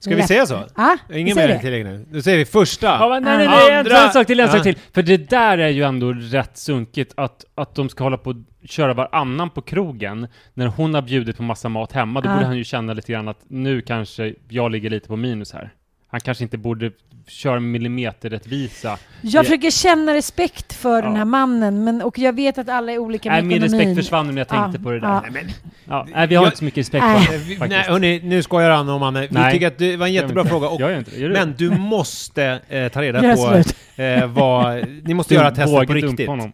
Ska 0.00 0.16
vi 0.16 0.22
säga 0.22 0.46
så? 0.46 0.64
ja 0.76 0.96
Ingen 1.12 1.36
mer 1.36 1.58
tillägg 1.58 1.84
nu. 1.84 2.06
Nu 2.10 2.22
säger 2.22 2.38
vi 2.38 2.44
första. 2.44 2.86
Ja, 2.86 3.08
men 3.08 3.22
nej, 3.22 3.36
nej, 3.38 3.46
Ah. 3.46 3.50
nej, 3.50 3.70
en, 3.72 3.78
Andra- 3.78 3.98
en 4.06 4.12
sak 4.12 4.26
till, 4.26 4.40
en 4.40 4.46
Ja. 4.46 4.52
sak 4.52 4.62
till. 4.62 4.78
För 4.92 5.02
det 5.02 5.16
där 5.30 5.58
är 5.58 5.68
ju 5.68 5.82
ändå 5.82 6.12
rätt 6.12 6.56
sunkigt 6.56 7.12
att, 7.16 7.44
att 7.54 7.74
de 7.74 7.88
ska 7.88 8.04
hålla 8.04 8.16
på 8.18 8.30
och 8.30 8.36
köra 8.68 8.94
varannan 8.94 9.50
på 9.50 9.62
krogen 9.62 10.26
när 10.54 10.66
hon 10.66 10.94
har 10.94 11.02
bjudit 11.02 11.36
på 11.36 11.42
massa 11.42 11.68
mat 11.68 11.92
hemma. 11.92 12.20
Då 12.20 12.28
Ja. 12.28 12.34
borde 12.34 12.46
han 12.46 12.56
ju 12.56 12.64
känna 12.64 12.92
lite 12.92 13.12
grann 13.12 13.28
att 13.28 13.40
nu 13.48 13.80
kanske 13.80 14.34
jag 14.48 14.70
ligger 14.72 14.90
lite 14.90 15.08
på 15.08 15.16
minus 15.16 15.52
här. 15.52 15.74
Han 16.10 16.20
kanske 16.20 16.44
inte 16.44 16.58
borde 16.58 16.90
köra 17.26 17.60
millimeterrättvisa. 17.60 18.88
Jag 18.88 18.98
Ja. 19.34 19.42
försöker 19.42 19.70
känna 19.70 20.14
respekt 20.14 20.72
för 20.72 21.02
den 21.02 21.10
Ja. 21.12 21.18
här 21.18 21.24
mannen, 21.24 21.84
men, 21.84 22.02
och 22.02 22.18
jag 22.18 22.32
vet 22.32 22.58
att 22.58 22.68
alla 22.68 22.92
är 22.92 22.98
olika 22.98 23.28
med 23.30 23.36
Nej, 23.36 23.42
min 23.48 23.62
ekonomin. 23.62 23.86
respekt 23.88 24.04
försvann 24.04 24.26
när 24.26 24.38
jag 24.38 24.48
tänkte 24.48 24.78
Ja, 24.78 24.84
på 24.84 24.90
det 24.90 25.00
där. 25.00 25.08
ja. 25.08 25.20
Nej, 25.20 25.30
men, 25.30 25.52
Ja, 25.90 26.06
nej, 26.14 26.26
vi 26.26 26.34
har 26.34 26.42
Jag- 26.44 26.48
inte 26.48 26.58
så 26.58 26.64
mycket 26.64 26.78
respekt 26.78 27.04
Nej. 27.04 27.22
för 27.26 27.32
faktiskt. 27.38 27.60
nej, 27.60 27.82
hörni, 27.88 28.20
nu 28.24 28.42
skojar 28.42 28.70
han 28.70 28.88
om 28.88 29.02
är... 29.16 29.20
Vi 29.20 29.28
Nej. 29.30 29.52
tycker 29.52 29.66
att 29.66 29.78
det 29.78 29.96
var 29.96 30.06
en 30.06 30.12
jättebra 30.12 30.44
fråga. 30.44 30.68
Och, 30.68 30.78
det. 30.80 31.04
Men 31.28 31.54
du 31.58 31.70
måste 31.78 32.60
eh, 32.68 32.88
ta 32.88 33.02
reda 33.02 33.20
på 33.36 33.62
eh, 34.02 34.26
vad... 34.26 34.88
Ni 35.04 35.14
måste 35.14 35.34
Du 35.34 35.38
göra 35.40 35.50
testet 35.50 35.86
på 35.88 35.94
riktigt. 35.94 36.28
honom. 36.28 36.52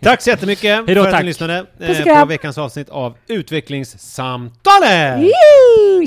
Tack 0.00 0.22
så 0.22 0.30
jättemycket 0.30 0.86
Hej 0.86 0.94
då, 0.94 1.02
för 1.02 1.08
att 1.08 1.10
tack. 1.14 1.22
ni 1.22 1.26
lyssnade 1.28 1.66
eh, 1.80 2.20
på 2.20 2.26
veckans 2.26 2.58
avsnitt 2.58 2.88
av 2.88 3.14
Utvecklingssamtalet! 3.28 5.18
Woo! 5.20 6.06